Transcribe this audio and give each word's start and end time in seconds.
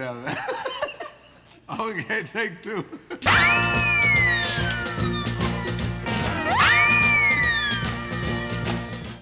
them. 0.00 0.24
okay, 1.78 2.24
take 2.24 2.62
two. 2.62 2.84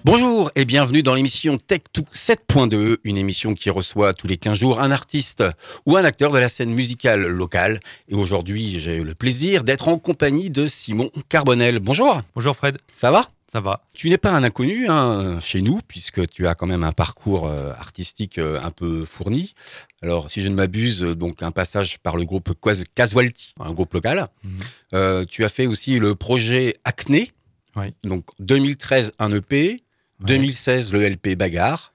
Bonjour 0.05 0.49
et 0.55 0.65
bienvenue 0.65 1.03
dans 1.03 1.13
l'émission 1.13 1.57
Tech2 1.57 2.05
7.2, 2.13 2.97
une 3.03 3.17
émission 3.17 3.53
qui 3.53 3.69
reçoit 3.69 4.13
tous 4.13 4.27
les 4.27 4.37
15 4.37 4.57
jours 4.57 4.81
un 4.81 4.91
artiste 4.91 5.43
ou 5.85 5.97
un 5.97 6.05
acteur 6.05 6.31
de 6.31 6.39
la 6.39 6.47
scène 6.47 6.73
musicale 6.73 7.27
locale. 7.27 7.81
Et 8.07 8.15
aujourd'hui, 8.15 8.79
j'ai 8.79 9.01
le 9.01 9.13
plaisir 9.13 9.63
d'être 9.63 9.89
en 9.89 9.99
compagnie 9.99 10.49
de 10.49 10.67
Simon 10.67 11.11
Carbonel. 11.27 11.79
Bonjour. 11.79 12.21
Bonjour 12.33 12.55
Fred. 12.55 12.77
Ça 12.93 13.11
va? 13.11 13.29
Ça 13.51 13.61
va. 13.61 13.81
Tu 13.95 14.09
n'es 14.11 14.19
pas 14.19 14.31
un 14.31 14.43
inconnu 14.43 14.87
hein, 14.89 15.39
chez 15.39 15.63
nous, 15.63 15.79
puisque 15.87 16.27
tu 16.29 16.47
as 16.47 16.53
quand 16.53 16.67
même 16.67 16.83
un 16.83 16.91
parcours 16.91 17.47
euh, 17.47 17.71
artistique 17.71 18.37
euh, 18.37 18.61
un 18.61 18.69
peu 18.69 19.05
fourni. 19.05 19.55
Alors, 20.01 20.31
si 20.31 20.41
je 20.41 20.47
ne 20.47 20.55
m'abuse, 20.55 21.01
donc 21.01 21.43
un 21.43 21.51
passage 21.51 21.99
par 21.99 22.15
le 22.15 22.25
groupe 22.25 22.53
Casualty, 22.95 23.53
un 23.59 23.73
groupe 23.73 23.93
local. 23.93 24.27
Mhm. 24.43 24.57
Euh, 24.93 25.25
tu 25.25 25.43
as 25.43 25.49
fait 25.49 25.67
aussi 25.67 25.99
le 25.99 26.15
projet 26.15 26.77
Acné. 26.83 27.31
Oui. 27.75 27.93
Donc, 28.03 28.25
2013, 28.39 29.11
un 29.19 29.31
EP. 29.31 29.83
2016, 30.21 30.91
le 30.91 31.01
LP 31.07 31.35
Bagarre. 31.35 31.93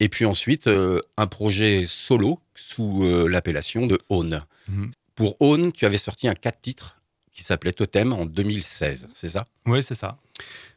Et 0.00 0.08
puis 0.08 0.24
ensuite, 0.24 0.66
euh, 0.66 1.00
un 1.18 1.26
projet 1.26 1.84
solo 1.86 2.40
sous 2.54 3.04
euh, 3.04 3.28
l'appellation 3.28 3.86
de 3.86 3.98
Own. 4.08 4.42
Mhm. 4.68 4.90
Pour 5.14 5.36
Own, 5.40 5.72
tu 5.72 5.84
avais 5.84 5.98
sorti 5.98 6.28
un 6.28 6.34
4 6.34 6.60
titres 6.60 7.00
qui 7.30 7.44
s'appelait 7.44 7.72
Totem 7.72 8.12
en 8.12 8.24
2016, 8.24 9.08
c'est 9.14 9.28
ça? 9.28 9.46
Ouais, 9.66 9.82
c'est 9.82 9.94
ça. 9.94 10.18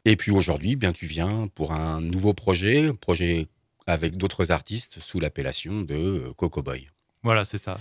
Et 0.04 0.16
puis 0.16 0.30
aujourd'hui, 0.30 0.72
eh 0.72 0.76
bien 0.76 0.92
tu 0.92 1.06
viens 1.06 1.48
pour 1.54 1.72
un 1.72 2.00
nouveau 2.00 2.34
projet, 2.34 2.88
un 2.88 2.94
projet 2.94 3.46
avec 3.86 4.16
d'autres 4.16 4.50
artistes 4.50 4.98
sous 5.00 5.20
l'appellation 5.20 5.82
de 5.82 5.94
euh, 5.94 6.32
Coco 6.36 6.62
Boy. 6.62 6.88
Voilà, 7.22 7.44
c'est 7.44 7.58
ça. 7.58 7.78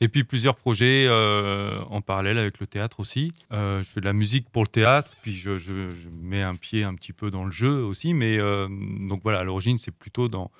Et 0.00 0.08
puis 0.08 0.24
plusieurs 0.24 0.56
projets 0.56 1.06
euh, 1.08 1.80
en 1.88 2.02
parallèle 2.02 2.36
avec 2.38 2.58
le 2.60 2.66
théâtre 2.66 3.00
aussi. 3.00 3.32
Euh, 3.52 3.78
je 3.82 3.88
fais 3.88 4.00
de 4.00 4.04
la 4.04 4.12
musique 4.12 4.50
pour 4.50 4.62
le 4.62 4.68
théâtre, 4.68 5.10
puis 5.22 5.34
je, 5.34 5.56
je- 5.56 5.92
je 5.92 6.08
mets 6.10 6.42
un 6.42 6.54
pied 6.54 6.84
un 6.84 6.94
petit 6.94 7.14
peu 7.14 7.30
dans 7.30 7.44
le 7.46 7.50
jeu 7.50 7.82
aussi. 7.82 8.12
Mais 8.12 8.36
euh, 8.38 8.68
donc 9.08 9.20
voilà, 9.22 9.38
à 9.40 9.44
l'origine, 9.44 9.78
c'est 9.78 9.90
plutôt 9.92 10.28
dans, 10.28 10.50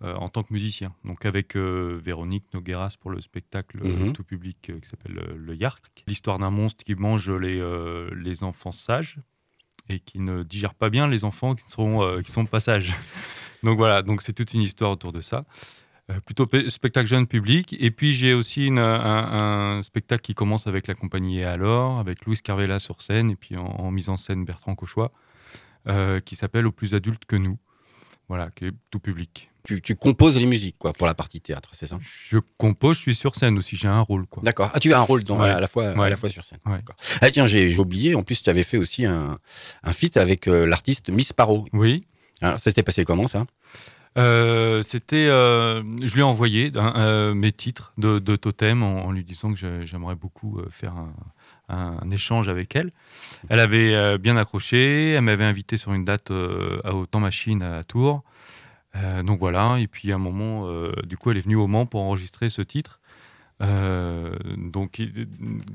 en 0.00 0.28
tant 0.28 0.42
que 0.42 0.52
musicien. 0.52 0.92
Donc 1.04 1.24
avec 1.24 1.56
Véronique 1.56 2.44
Nogueras 2.52 2.94
pour 3.00 3.10
le 3.10 3.20
spectacle 3.20 3.78
Mhm. 3.82 4.12
tout 4.12 4.22
public 4.24 4.58
qui 4.80 4.88
s'appelle 4.88 5.14
Le 5.34 5.54
Yark. 5.56 5.82
L'histoire 6.06 6.38
d'un 6.38 6.50
monstre 6.50 6.84
qui 6.84 6.94
mange 6.94 7.30
les, 7.30 7.60
les 8.14 8.42
enfants 8.44 8.72
sages 8.72 9.16
et 9.88 9.98
qui 10.00 10.18
ne 10.20 10.42
digère 10.44 10.74
pas 10.74 10.88
bien 10.90 11.08
les 11.08 11.24
enfants 11.24 11.54
qui 11.54 11.64
sont, 11.68 12.20
qui 12.24 12.30
sont 12.30 12.44
pas 12.46 12.60
sages. 12.60 12.92
Donc 13.64 13.76
voilà, 13.78 14.02
donc 14.02 14.22
c'est 14.22 14.32
toute 14.32 14.52
une 14.54 14.62
histoire 14.62 14.90
autour 14.92 15.12
de 15.12 15.20
ça. 15.20 15.44
Euh, 16.10 16.20
plutôt 16.20 16.46
pe- 16.46 16.68
spectacle 16.68 17.06
jeune 17.08 17.26
public. 17.26 17.74
Et 17.80 17.90
puis 17.90 18.12
j'ai 18.12 18.34
aussi 18.34 18.66
une- 18.66 18.78
un, 18.78 19.78
un 19.78 19.82
spectacle 19.82 20.20
qui 20.22 20.34
commence 20.34 20.66
avec 20.66 20.86
la 20.86 20.94
compagnie 20.94 21.38
Et 21.40 21.44
alors, 21.44 21.98
avec 21.98 22.26
Louis 22.26 22.36
Carvela 22.36 22.78
sur 22.78 23.00
scène, 23.00 23.30
et 23.30 23.36
puis 23.36 23.56
en, 23.56 23.64
en 23.64 23.90
mise 23.90 24.08
en 24.10 24.16
scène 24.18 24.44
Bertrand 24.44 24.74
Cauchois, 24.74 25.10
euh, 25.88 26.20
qui 26.20 26.36
s'appelle 26.36 26.66
Au 26.66 26.72
plus 26.72 26.94
adulte 26.94 27.24
que 27.26 27.36
nous. 27.36 27.58
Voilà, 28.28 28.50
qui 28.50 28.66
est 28.66 28.72
tout 28.90 29.00
public. 29.00 29.50
Tu, 29.66 29.80
tu 29.82 29.96
composes 29.96 30.36
les 30.38 30.46
musiques 30.46 30.76
quoi 30.78 30.92
pour 30.94 31.06
la 31.06 31.14
partie 31.14 31.40
théâtre, 31.42 31.70
c'est 31.72 31.84
ça? 31.86 31.98
Je 32.00 32.38
compose, 32.58 32.96
je 32.96 33.02
suis 33.02 33.14
sur 33.14 33.34
scène 33.34 33.56
aussi, 33.58 33.76
j'ai 33.76 33.88
un 33.88 34.00
rôle. 34.00 34.26
Quoi. 34.26 34.42
D'accord. 34.42 34.70
Ah, 34.74 34.80
tu 34.80 34.92
as 34.94 34.98
un 34.98 35.02
rôle 35.02 35.24
dans, 35.24 35.40
Ouais. 35.40 35.48
à, 35.50 35.60
la 35.60 35.66
fois, 35.68 35.88
à 35.88 36.08
la 36.08 36.16
fois 36.16 36.28
sur 36.30 36.42
scène. 36.44 36.58
Ouais. 36.66 36.80
Ah 37.22 37.30
tiens, 37.30 37.46
j'ai 37.46 37.70
j'ai 37.70 37.78
oublié, 37.80 38.14
en 38.14 38.22
plus 38.22 38.42
tu 38.42 38.48
avais 38.50 38.62
fait 38.62 38.76
aussi 38.78 39.04
un, 39.06 39.38
un 39.82 39.92
feat 39.94 40.16
avec 40.18 40.48
euh, 40.48 40.66
l'artiste 40.66 41.08
Miss 41.10 41.32
Paro. 41.34 41.66
Oui. 41.74 42.06
Alors, 42.42 42.58
ça 42.58 42.64
s'était 42.70 42.82
passé 42.82 43.04
comment 43.04 43.28
ça? 43.28 43.44
Euh, 44.16 44.82
C'était, 44.82 45.26
euh, 45.28 45.82
je 46.02 46.12
lui 46.14 46.20
ai 46.20 46.24
envoyé 46.24 46.70
euh, 46.76 47.34
mes 47.34 47.50
titres 47.52 47.92
de, 47.98 48.18
de 48.18 48.36
Totem 48.36 48.82
en, 48.82 49.06
en 49.06 49.12
lui 49.12 49.24
disant 49.24 49.52
que 49.52 49.58
j'ai- 49.58 49.86
j'aimerais 49.86 50.14
beaucoup 50.14 50.60
faire 50.70 50.92
un, 50.94 51.12
un- 51.68 51.98
un 52.00 52.10
échange 52.10 52.48
avec 52.48 52.76
elle. 52.76 52.92
Elle 53.48 53.58
avait 53.60 54.18
bien 54.18 54.36
accroché, 54.36 55.10
elle 55.12 55.22
m'avait 55.22 55.44
invité 55.44 55.76
sur 55.76 55.92
une 55.94 56.04
date 56.04 56.30
à 56.84 56.94
Autant 56.94 57.20
Machine 57.20 57.62
à 57.62 57.82
Tours. 57.84 58.22
Donc 59.24 59.40
voilà, 59.40 59.78
et 59.80 59.88
puis 59.88 60.12
à 60.12 60.14
un 60.14 60.18
moment, 60.18 60.68
du 61.04 61.16
coup, 61.16 61.30
elle 61.32 61.38
est 61.38 61.40
venue 61.40 61.56
au 61.56 61.66
Mans 61.66 61.84
pour 61.86 62.00
enregistrer 62.02 62.48
ce 62.50 62.62
titre. 62.62 63.00
Donc 63.60 65.00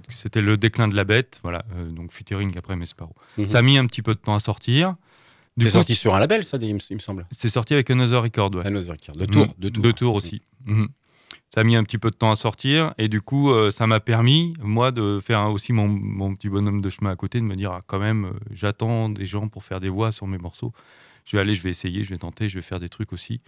c'était 0.07 0.41
le 0.41 0.57
déclin 0.57 0.88
de 0.88 0.95
la 0.95 1.03
bête, 1.03 1.39
voilà. 1.44 1.63
donc 1.89 2.12
featuring 2.12 2.57
après 2.57 2.75
Mesparo. 2.75 3.13
Mhm. 3.38 3.47
Ça 3.47 3.59
a 3.59 3.62
mis 3.62 3.78
un 3.78 3.85
petit 3.88 4.01
peu 4.01 4.13
de 4.13 4.19
temps 4.19 4.35
à 4.35 4.39
sortir. 4.39 4.95
C'est 5.61 5.69
sorti 5.69 5.95
sur 5.95 6.15
un 6.15 6.19
label, 6.19 6.43
ça, 6.43 6.57
il 6.61 6.73
me, 6.73 6.99
semble. 6.99 7.25
C'est 7.31 7.49
sorti 7.49 7.73
avec 7.73 7.89
Another 7.89 8.21
Record, 8.23 8.55
ouais. 8.55 8.65
Another 8.67 8.91
Record. 8.93 9.15
De 9.15 9.25
Tours. 9.25 9.45
Mm. 9.47 9.53
De 9.59 9.69
Tours, 9.69 9.83
De 9.83 9.91
Tours 9.91 10.15
aussi. 10.15 10.41
Mhm. 10.65 10.87
Ça 11.53 11.61
a 11.61 11.63
mis 11.63 11.75
un 11.75 11.83
petit 11.83 11.97
peu 11.97 12.11
de 12.11 12.15
temps 12.15 12.31
à 12.31 12.35
sortir 12.35 12.93
et 12.99 13.07
du 13.07 13.21
coup, 13.21 13.51
euh, 13.51 13.71
ça 13.71 13.87
m'a 13.87 13.99
permis, 13.99 14.53
moi, 14.61 14.91
de 14.91 15.19
faire 15.19 15.49
aussi 15.49 15.73
mon, 15.73 15.87
mon 15.87 16.35
petit 16.35 16.47
bonhomme 16.47 16.79
de 16.81 16.89
chemin 16.91 17.09
à 17.09 17.15
côté, 17.15 17.39
de 17.39 17.43
me 17.43 17.55
dire, 17.55 17.71
ah, 17.71 17.81
quand 17.87 17.97
même, 17.99 18.25
euh, 18.25 18.31
j'attends 18.51 19.09
des 19.09 19.25
gens 19.25 19.47
pour 19.47 19.63
faire 19.63 19.79
des 19.79 19.89
voix 19.89 20.11
sur 20.11 20.27
mes 20.27 20.37
morceaux. 20.37 20.71
Je 21.25 21.35
vais 21.37 21.41
aller, 21.41 21.55
je 21.55 21.63
vais 21.63 21.71
essayer, 21.71 22.03
je 22.03 22.11
vais 22.11 22.19
tenter, 22.19 22.49
je 22.49 22.55
vais 22.55 22.61
faire 22.61 22.79
des 22.79 22.89
trucs 22.89 23.13
aussi. 23.13 23.41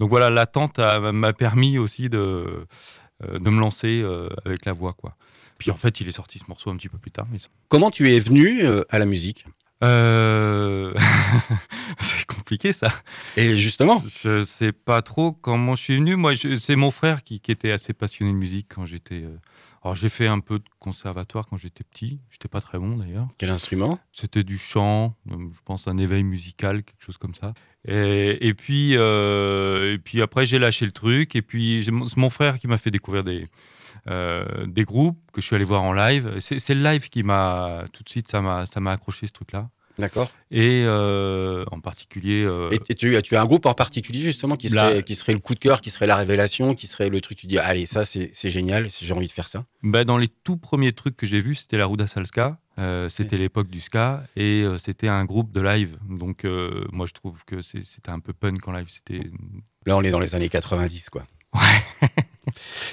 Donc 0.00 0.10
voilà, 0.10 0.28
l'attente 0.28 0.78
a- 0.78 1.12
m'a 1.12 1.32
permis 1.32 1.78
aussi 1.78 2.10
de, 2.10 2.18
euh, 2.18 3.38
de 3.38 3.48
me 3.50 3.58
lancer 3.60 4.04
avec 4.44 4.64
la 4.66 4.72
voix, 4.72 4.92
quoi. 4.92 5.16
Puis 5.58 5.70
en 5.70 5.74
fait, 5.76 6.00
il 6.00 6.08
est 6.08 6.12
sorti 6.12 6.38
ce 6.38 6.44
morceau 6.48 6.70
un 6.70 6.76
petit 6.76 6.90
peu 6.90 6.98
plus 6.98 7.10
tard. 7.10 7.26
mais 7.32 7.38
Comment 7.68 7.90
tu 7.90 8.10
es 8.10 8.20
venu 8.20 8.62
à 8.90 8.98
la 8.98 9.06
musique? 9.06 9.46
Euh, 9.84 10.94
C'est 12.00 12.24
compliqué 12.26 12.72
ça. 12.72 12.92
Et 13.36 13.56
justement, 13.56 14.02
Je 14.22 14.42
sais 14.44 14.72
pas 14.72 15.02
trop 15.02 15.32
comment 15.32 15.74
je 15.74 15.82
suis 15.82 15.96
venu. 15.96 16.16
Moi, 16.16 16.34
je- 16.34 16.56
c'est 16.56 16.76
mon 16.76 16.90
frère 16.90 17.22
qui, 17.22 17.40
qui 17.40 17.52
était 17.52 17.72
assez 17.72 17.92
passionné 17.92 18.32
de 18.32 18.36
musique 18.36 18.68
quand 18.74 18.86
j'étais. 18.86 19.24
Alors, 19.86 19.94
j'ai 19.94 20.08
fait 20.08 20.26
un 20.26 20.40
peu 20.40 20.58
de 20.58 20.64
conservatoire 20.80 21.46
quand 21.46 21.56
j'étais 21.56 21.84
petit. 21.84 22.18
J'étais 22.28 22.48
pas 22.48 22.60
très 22.60 22.76
bon 22.76 22.96
d'ailleurs. 22.96 23.28
quel 23.38 23.50
instrument? 23.50 24.00
C'était 24.10 24.42
du 24.42 24.58
chant, 24.58 25.14
euh, 25.30 25.36
je 25.52 25.60
pense 25.64 25.86
un 25.86 25.96
éveil 25.96 26.24
musical, 26.24 26.82
quelque 26.82 27.04
chose 27.04 27.18
comme 27.18 27.36
ça. 27.36 27.54
Et, 27.86 28.48
et 28.48 28.52
puis, 28.52 28.96
euh, 28.96 29.94
et 29.94 29.98
puis 29.98 30.22
après, 30.22 30.44
j'ai 30.44 30.58
lâché 30.58 30.86
le 30.86 30.90
truc. 30.90 31.36
Et 31.36 31.42
puis, 31.42 31.84
c'est 31.84 32.16
mon 32.16 32.30
frère 32.30 32.58
qui 32.58 32.66
m'a 32.66 32.78
fait 32.78 32.90
découvrir 32.90 33.22
des, 33.22 33.46
euh, 34.08 34.66
des 34.66 34.82
groupes 34.82 35.20
que 35.32 35.40
je 35.40 35.46
suis 35.46 35.54
allé 35.54 35.64
voir 35.64 35.84
en 35.84 35.92
live. 35.92 36.34
C'est 36.40 36.74
le 36.74 36.82
live 36.82 37.08
qui 37.08 37.22
m'a 37.22 37.84
tout 37.92 38.02
de 38.02 38.08
suite, 38.08 38.28
ça 38.28 38.40
m'a 38.40 38.90
accroché 38.90 39.28
ce 39.28 39.32
truc-là. 39.34 39.70
D'accord. 39.98 40.30
Et 40.50 40.82
euh, 40.84 41.64
en 41.70 41.80
particulier. 41.80 42.44
euh, 42.44 42.70
Et, 42.70 42.78
tu, 42.94 43.20
tu 43.22 43.36
as 43.36 43.40
un 43.40 43.44
groupe 43.46 43.66
en 43.66 43.74
particulier 43.74 44.20
justement 44.20 44.56
qui 44.56 44.68
serait, 44.68 45.02
qui 45.02 45.14
serait 45.14 45.32
le 45.32 45.38
coup 45.38 45.54
de 45.54 45.58
cœur, 45.58 45.80
qui 45.80 45.90
serait 45.90 46.06
la 46.06 46.16
révélation, 46.16 46.74
qui 46.74 46.86
serait 46.86 47.08
le 47.08 47.20
truc, 47.20 47.38
tu 47.38 47.46
dis, 47.46 47.58
allez, 47.58 47.86
ça 47.86 48.04
c'est 48.04 48.50
génial, 48.50 48.88
j'ai 48.90 49.12
envie 49.14 49.26
de 49.26 49.32
faire 49.32 49.48
ça. 49.48 49.64
Bah, 49.82 50.04
dans 50.04 50.18
les 50.18 50.28
tout 50.28 50.56
premiers 50.56 50.92
trucs 50.92 51.16
que 51.16 51.26
j'ai 51.26 51.40
vus, 51.40 51.54
c'était 51.56 51.78
la 51.78 51.86
Ruda 51.86 52.06
Salska. 52.06 52.58
Euh, 52.78 53.08
c'était 53.08 53.38
l'époque 53.38 53.68
du 53.68 53.80
ska 53.80 54.22
et 54.36 54.60
euh, 54.62 54.76
c'était 54.76 55.08
un 55.08 55.24
groupe 55.24 55.50
de 55.50 55.62
live. 55.62 55.96
Donc, 56.10 56.44
moi, 56.92 57.06
je 57.06 57.12
trouve 57.14 57.42
que 57.46 57.62
c'était 57.62 58.10
un 58.10 58.20
peu 58.20 58.34
punk 58.34 58.68
en 58.68 58.72
live. 58.72 58.88
C'était. 58.90 59.26
Là, 59.86 59.96
on 59.96 60.02
est 60.02 60.10
dans 60.10 60.20
les 60.20 60.34
années 60.34 60.50
90, 60.50 61.08
quoi. 61.08 61.22
Ouais. 61.54 62.08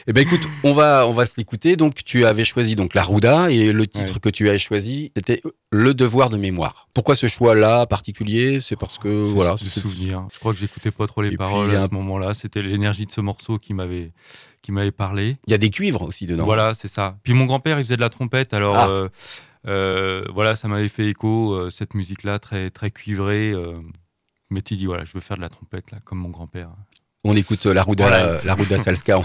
Eh 0.08 0.14
ben 0.14 0.22
écoute, 0.22 0.42
on 0.64 0.74
va, 0.74 1.08
on 1.08 1.14
va 1.14 1.26
se 1.26 1.34
l'écouter. 1.38 1.76
Donc, 1.76 2.04
tu 2.04 2.26
avais 2.26 2.46
choisi 2.46 2.76
donc 2.76 2.94
la 2.94 3.04
Rouda 3.04 3.52
et 3.52 3.72
le 3.72 3.86
titre 3.88 4.14
Ouais. 4.16 4.20
que 4.20 4.30
tu 4.30 4.50
avais 4.50 4.60
choisi, 4.60 5.12
c'était 5.16 5.42
Le 5.72 5.94
devoir 5.94 6.30
de 6.30 6.38
mémoire. 6.38 6.88
Pourquoi 6.94 7.16
ce 7.16 7.28
choix-là 7.28 7.86
particulier? 7.86 8.60
C'est 8.62 8.76
parce 8.76 8.98
que 8.98 9.08
voilà, 9.08 9.56
c'est- 9.58 9.80
souvenirs. 9.80 10.28
Je 10.34 10.40
crois 10.40 10.54
que 10.54 10.60
j'écoutais 10.60 10.92
pas 10.92 11.08
trop 11.08 11.22
les 11.22 11.34
Et 11.34 11.38
paroles 11.38 11.70
puis, 11.70 11.78
à 11.78 11.84
un- 11.84 11.88
ce 11.88 11.94
moment-là. 11.94 12.34
C'était 12.34 12.62
l'énergie 12.62 13.06
de 13.06 13.12
ce 13.12 13.22
morceau 13.22 13.58
qui 13.60 13.74
m'avait 13.74 14.12
qui 14.62 14.72
m'avait 14.72 14.92
parlé. 14.92 15.38
il 15.48 15.52
y 15.52 15.54
a 15.54 15.58
des 15.58 15.70
cuivres 15.70 16.04
aussi 16.04 16.26
dedans. 16.26 16.46
Voilà, 16.46 16.74
c'est 16.74 16.88
ça. 16.88 17.18
Puis 17.24 17.34
mon 17.34 17.46
grand-père, 17.46 17.78
il 17.80 17.84
faisait 17.84 17.98
de 17.98 18.02
la 18.02 18.10
trompette. 18.10 18.54
Alors, 18.54 18.78
Ah. 18.78 18.88
euh, 18.88 19.10
euh, 19.68 20.24
voilà, 20.34 20.56
ça 20.56 20.68
m'avait 20.70 20.88
fait 20.88 21.06
écho, 21.08 21.54
euh, 21.54 21.70
cette 21.70 21.94
musique-là, 21.96 22.40
très, 22.40 22.70
très 22.70 22.90
cuivrée. 22.90 23.54
Mais 24.50 24.62
tu 24.62 24.76
dis, 24.76 24.86
voilà, 24.86 25.04
je 25.04 25.12
veux 25.14 25.20
faire 25.20 25.36
de 25.38 25.42
la 25.42 25.50
trompette, 25.50 25.92
là, 25.92 25.98
comme 26.06 26.20
mon 26.20 26.30
grand-père. 26.30 26.70
On 27.26 27.36
écoute 27.38 27.66
euh, 27.68 27.74
la 27.74 27.84
Rouda, 27.84 28.08
Voilà. 28.08 28.40
la 28.44 28.54
Rouda 28.54 28.78
Salska 28.78 29.22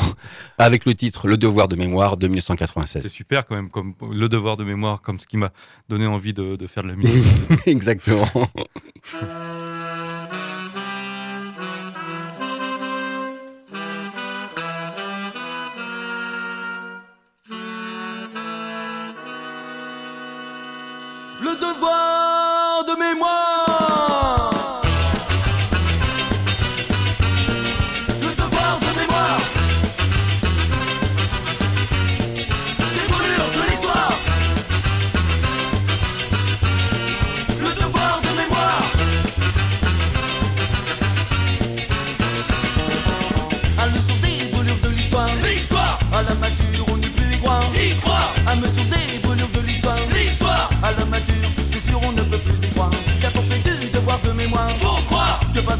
avec 0.56 0.84
le 0.86 0.94
titre 0.94 1.26
Le 1.26 1.36
devoir 1.36 1.66
de 1.66 1.74
mémoire 1.74 2.16
de 2.16 2.26
C'est 2.26 2.30
1996. 2.30 3.08
super 3.08 3.44
quand 3.44 3.56
même, 3.56 3.70
comme 3.70 3.94
le 4.12 4.28
devoir 4.28 4.56
de 4.56 4.62
mémoire, 4.64 5.00
comme 5.02 5.18
ce 5.18 5.26
qui 5.26 5.36
m'a 5.36 5.50
donné 5.88 6.06
envie 6.06 6.32
de, 6.32 6.54
de 6.56 6.66
faire 6.68 6.84
de 6.84 6.88
la 6.88 6.94
musique. 6.94 7.24
Exactement. 7.66 8.28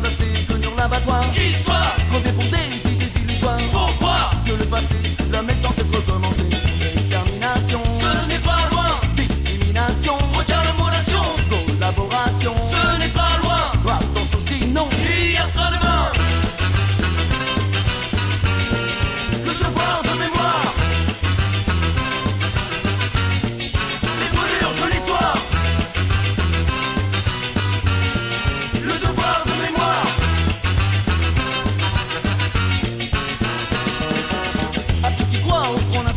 Pas 0.00 0.09
assez 0.09 0.45
connu 0.49 0.67
l'abattoir. 0.77 1.25
Histoire, 1.35 1.97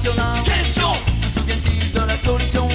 croient 0.02 0.12
au 0.12 0.14
Front 0.14 0.32
National, 0.32 0.44
Question 0.44 0.94
se 1.22 1.40
souviennent-ils 1.40 1.92
de 1.92 2.08
la 2.08 2.18
solution 2.18 2.71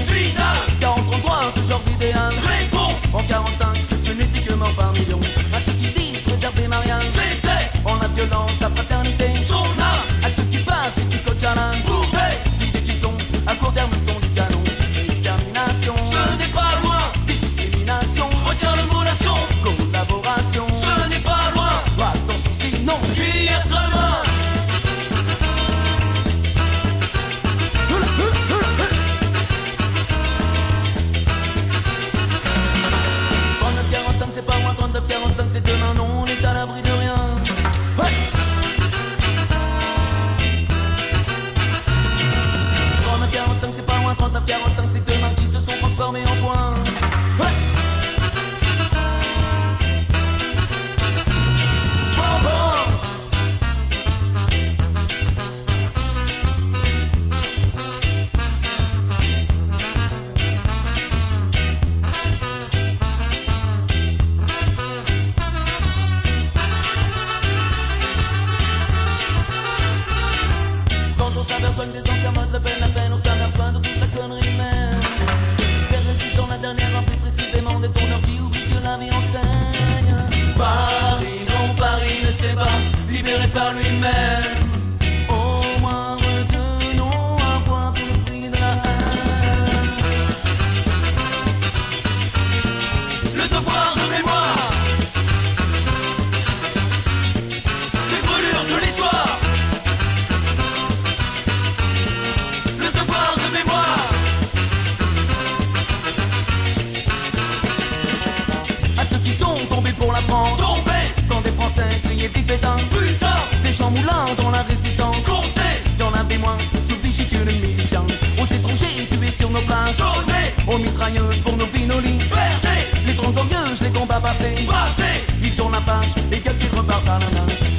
mitrailleuses 121.07 121.41
pour 121.41 121.57
nos 121.57 121.67
liberté, 122.01 122.69
Les 123.07 123.15
troncs 123.15 123.35
les 123.81 123.91
combats 123.91 124.21
passés. 124.21 124.67
passer. 124.67 125.25
Ils 125.43 125.55
tournent 125.55 125.73
la 125.73 125.81
page 125.81 126.09
et 126.33 126.41
quelqu'un 126.41 126.77
repartent 126.77 127.09
à 127.09 127.19
la 127.19 127.27
nage. 127.27 127.76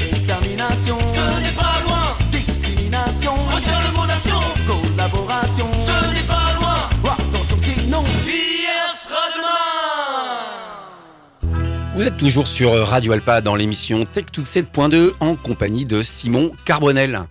Vous 11.98 12.08
êtes 12.08 12.18
toujours 12.18 12.48
sur 12.48 12.72
Radio 12.88 13.12
Alpa 13.14 13.42
dans 13.42 13.56
l'émission 13.56 14.06
Tech 14.06 14.26
7.2 14.26 15.14
en 15.20 15.36
compagnie 15.36 15.84
de 15.84 16.04
Simon 16.04 16.52
Carbonel. 16.64 17.22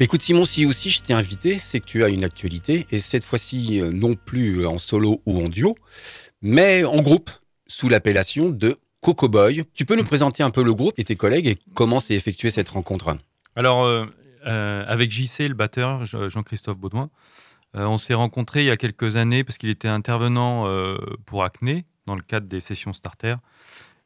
Écoute 0.00 0.20
Simon, 0.22 0.44
si 0.44 0.66
aussi 0.66 0.90
je 0.90 1.00
t'ai 1.00 1.14
invité, 1.14 1.56
c'est 1.58 1.80
que 1.80 1.86
tu 1.86 2.04
as 2.04 2.08
une 2.08 2.22
actualité 2.24 2.86
et 2.90 2.98
cette 2.98 3.24
fois-ci 3.24 3.80
euh, 3.80 3.90
non 3.90 4.14
plus 4.14 4.66
en 4.66 4.76
solo 4.78 5.22
ou 5.26 5.42
en 5.42 5.48
duo, 5.48 5.76
mais 6.42 6.84
en 6.84 7.00
groupe 7.00 7.30
sous 7.66 7.88
l'appellation 7.88 8.50
de 8.50 8.76
Coco 9.00 9.28
Boy. 9.28 9.64
Tu 9.74 9.84
peux 9.86 9.96
nous 9.96 10.04
présenter 10.04 10.42
un 10.42 10.50
peu 10.50 10.62
le 10.62 10.74
groupe 10.74 10.92
et 10.98 11.04
tes 11.04 11.16
collègues 11.16 11.46
et 11.46 11.56
comment 11.74 12.00
s'est 12.00 12.14
effectuée 12.14 12.50
cette 12.50 12.68
rencontre? 12.68 13.16
Alors, 13.56 13.84
euh, 13.84 14.04
euh, 14.46 14.84
avec 14.86 15.10
JC, 15.10 15.48
le 15.48 15.54
batteur, 15.54 16.04
Je- 16.04 16.28
Jean-Christophe 16.28 16.76
Baudouin, 16.76 17.08
on 17.74 17.96
s'est 17.96 18.12
rencontrés 18.12 18.60
il 18.60 18.66
y 18.66 18.70
a 18.70 18.76
quelques 18.76 19.16
années 19.16 19.44
parce 19.44 19.56
qu'il 19.56 19.70
était 19.70 19.88
intervenant 19.88 20.66
pour 21.24 21.42
Acné 21.42 21.86
dans 22.06 22.14
le 22.14 22.20
cadre 22.20 22.46
des 22.46 22.60
sessions 22.60 22.92
Starter. 22.92 23.36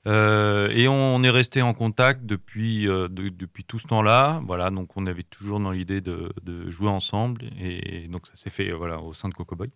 Euh, 0.07 0.69
et 0.73 0.87
on, 0.89 1.23
est 1.25 1.31
resté 1.31 1.63
en 1.63 1.75
contact 1.75 2.25
depuis, 2.27 2.89
euh, 2.89 3.09
de- 3.09 3.29
depuis 3.29 3.65
tout 3.65 3.79
ce 3.81 3.87
temps-là. 3.89 4.41
Voilà, 4.47 4.71
donc 4.71 4.97
on 4.97 5.07
avait 5.07 5.25
toujours 5.25 5.59
dans 5.59 5.73
l'idée 5.73 6.01
de, 6.01 6.33
de 6.45 6.71
jouer 6.71 6.89
ensemble. 6.89 7.43
Et 7.61 8.07
donc 8.09 8.27
ça 8.29 8.35
s'est 8.37 8.51
fait 8.51 8.71
euh, 8.71 8.77
voilà, 8.77 9.01
au 9.01 9.13
sein 9.13 9.29
de 9.29 9.35
Coco 9.35 9.57
Boy. 9.57 9.69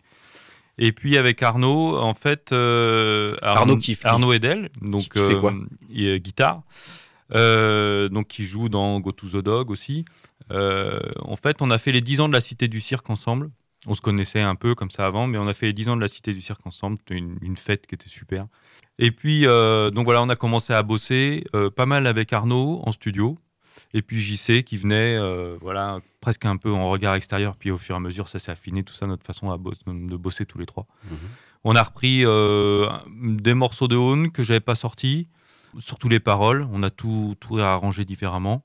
Et 0.77 0.93
puis 0.93 1.17
avec 1.17 1.43
Arnaud, 1.43 1.97
en 1.97 2.13
fait. 2.13 2.53
euh, 2.53 3.35
Arnaud 3.41 3.73
qui- 3.81 3.91
qui- 3.95 4.07
Arnaud 4.07 4.31
Edel, 4.33 4.69
donc 4.81 5.01
qui 5.01 5.09
fait 5.19 5.35
quoi 5.37 5.53
est 5.93 6.19
guitare. 6.19 6.61
Euh, 7.33 8.09
donc 8.09 8.27
qui 8.27 8.45
joue 8.45 8.69
dans 8.69 8.99
Go 8.99 9.11
to 9.11 9.27
the 9.27 9.43
Dog 9.43 9.69
aussi. 9.69 10.05
Euh, 10.51 10.99
en 11.21 11.35
fait, 11.35 11.61
on 11.61 11.71
a 11.71 11.77
fait 11.77 11.91
les 11.91 12.01
10 12.01 12.19
ans 12.21 12.27
de 12.27 12.33
la 12.33 12.41
Cité 12.41 12.67
du 12.67 12.81
Cirque 12.81 13.09
ensemble. 13.09 13.49
On 13.87 13.95
se 13.95 14.01
connaissait 14.01 14.41
un 14.41 14.55
peu 14.55 14.75
comme 14.75 14.91
ça 14.91 15.05
avant, 15.07 15.25
mais 15.25 15.39
on 15.39 15.47
a 15.47 15.53
fait 15.53 15.67
les 15.67 15.73
10 15.73 15.89
ans 15.89 15.95
de 15.95 16.01
la 16.01 16.07
Cité 16.07 16.33
du 16.33 16.41
Cirque 16.41 16.65
ensemble. 16.65 16.97
C'était 16.99 17.17
une, 17.17 17.37
une 17.41 17.57
fête 17.57 17.87
qui 17.87 17.95
était 17.95 18.09
super. 18.09 18.45
Et 18.99 19.09
puis, 19.09 19.47
euh, 19.47 19.89
donc 19.89 20.05
voilà, 20.05 20.21
on 20.21 20.29
a 20.29 20.35
commencé 20.35 20.73
à 20.73 20.83
bosser 20.83 21.43
euh, 21.55 21.71
pas 21.71 21.87
mal 21.87 22.05
avec 22.05 22.31
Arnaud 22.31 22.81
en 22.85 22.91
studio. 22.91 23.39
Et 23.93 24.03
puis 24.03 24.19
JC 24.19 24.63
qui 24.63 24.77
venait, 24.77 25.17
euh, 25.17 25.57
voilà, 25.59 25.99
presque 26.21 26.45
un 26.45 26.57
peu 26.57 26.71
en 26.71 26.89
regard 26.89 27.15
extérieur. 27.15 27.55
Puis 27.55 27.71
au 27.71 27.77
fur 27.77 27.95
et 27.95 27.97
à 27.97 27.99
mesure, 27.99 28.27
ça 28.27 28.37
s'est 28.37 28.51
affiné, 28.51 28.83
tout 28.83 28.93
ça, 28.93 29.07
notre 29.07 29.25
façon 29.25 29.49
à 29.49 29.57
de 29.57 30.15
bosser 30.15 30.45
tous 30.45 30.59
les 30.59 30.67
trois. 30.67 30.85
Mhm. 31.09 31.17
On 31.63 31.73
a 31.73 31.83
repris 31.83 32.23
des 32.23 33.53
morceaux 33.53 33.87
de 33.87 33.95
Own 33.95 34.31
que 34.31 34.43
j'avais 34.43 34.59
pas 34.59 34.75
sortis, 34.75 35.27
surtout 35.77 36.09
les 36.09 36.19
paroles. 36.19 36.67
On 36.71 36.83
a 36.83 36.89
tout, 36.89 37.35
tout 37.39 37.55
réarrangé 37.55 38.05
différemment. 38.05 38.63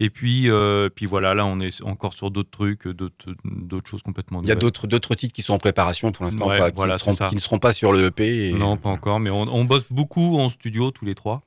Et 0.00 0.10
puis, 0.10 0.48
euh, 0.48 0.88
puis 0.88 1.06
voilà, 1.06 1.34
là, 1.34 1.44
on 1.44 1.58
est 1.58 1.82
encore 1.82 2.12
sur 2.14 2.30
d'autres 2.30 2.50
trucs, 2.50 2.86
d'autres 2.86 3.88
choses 3.90 4.02
complètement 4.02 4.40
Il 4.42 4.46
y 4.48 4.50
a 4.52 4.54
nouvelles. 4.54 4.60
d'autres 4.62 4.86
d'autres 4.86 5.14
titres 5.16 5.34
qui 5.34 5.42
sont 5.42 5.54
en 5.54 5.58
préparation 5.58 6.12
pour 6.12 6.24
l'instant, 6.24 6.46
Ouais, 6.48 6.70
qui, 6.70 6.76
voilà, 6.76 6.98
qui 6.98 7.34
ne 7.34 7.40
seront 7.40 7.58
pas 7.58 7.72
sur 7.72 7.92
le 7.92 8.06
EP. 8.06 8.50
et- 8.50 8.52
Non, 8.52 8.76
pas 8.76 8.90
encore, 8.90 9.18
mais 9.18 9.30
on, 9.30 9.42
on 9.42 9.64
bosse 9.64 9.86
beaucoup 9.90 10.38
en 10.38 10.48
studio 10.50 10.92
tous 10.92 11.04
les 11.04 11.16
trois. 11.16 11.42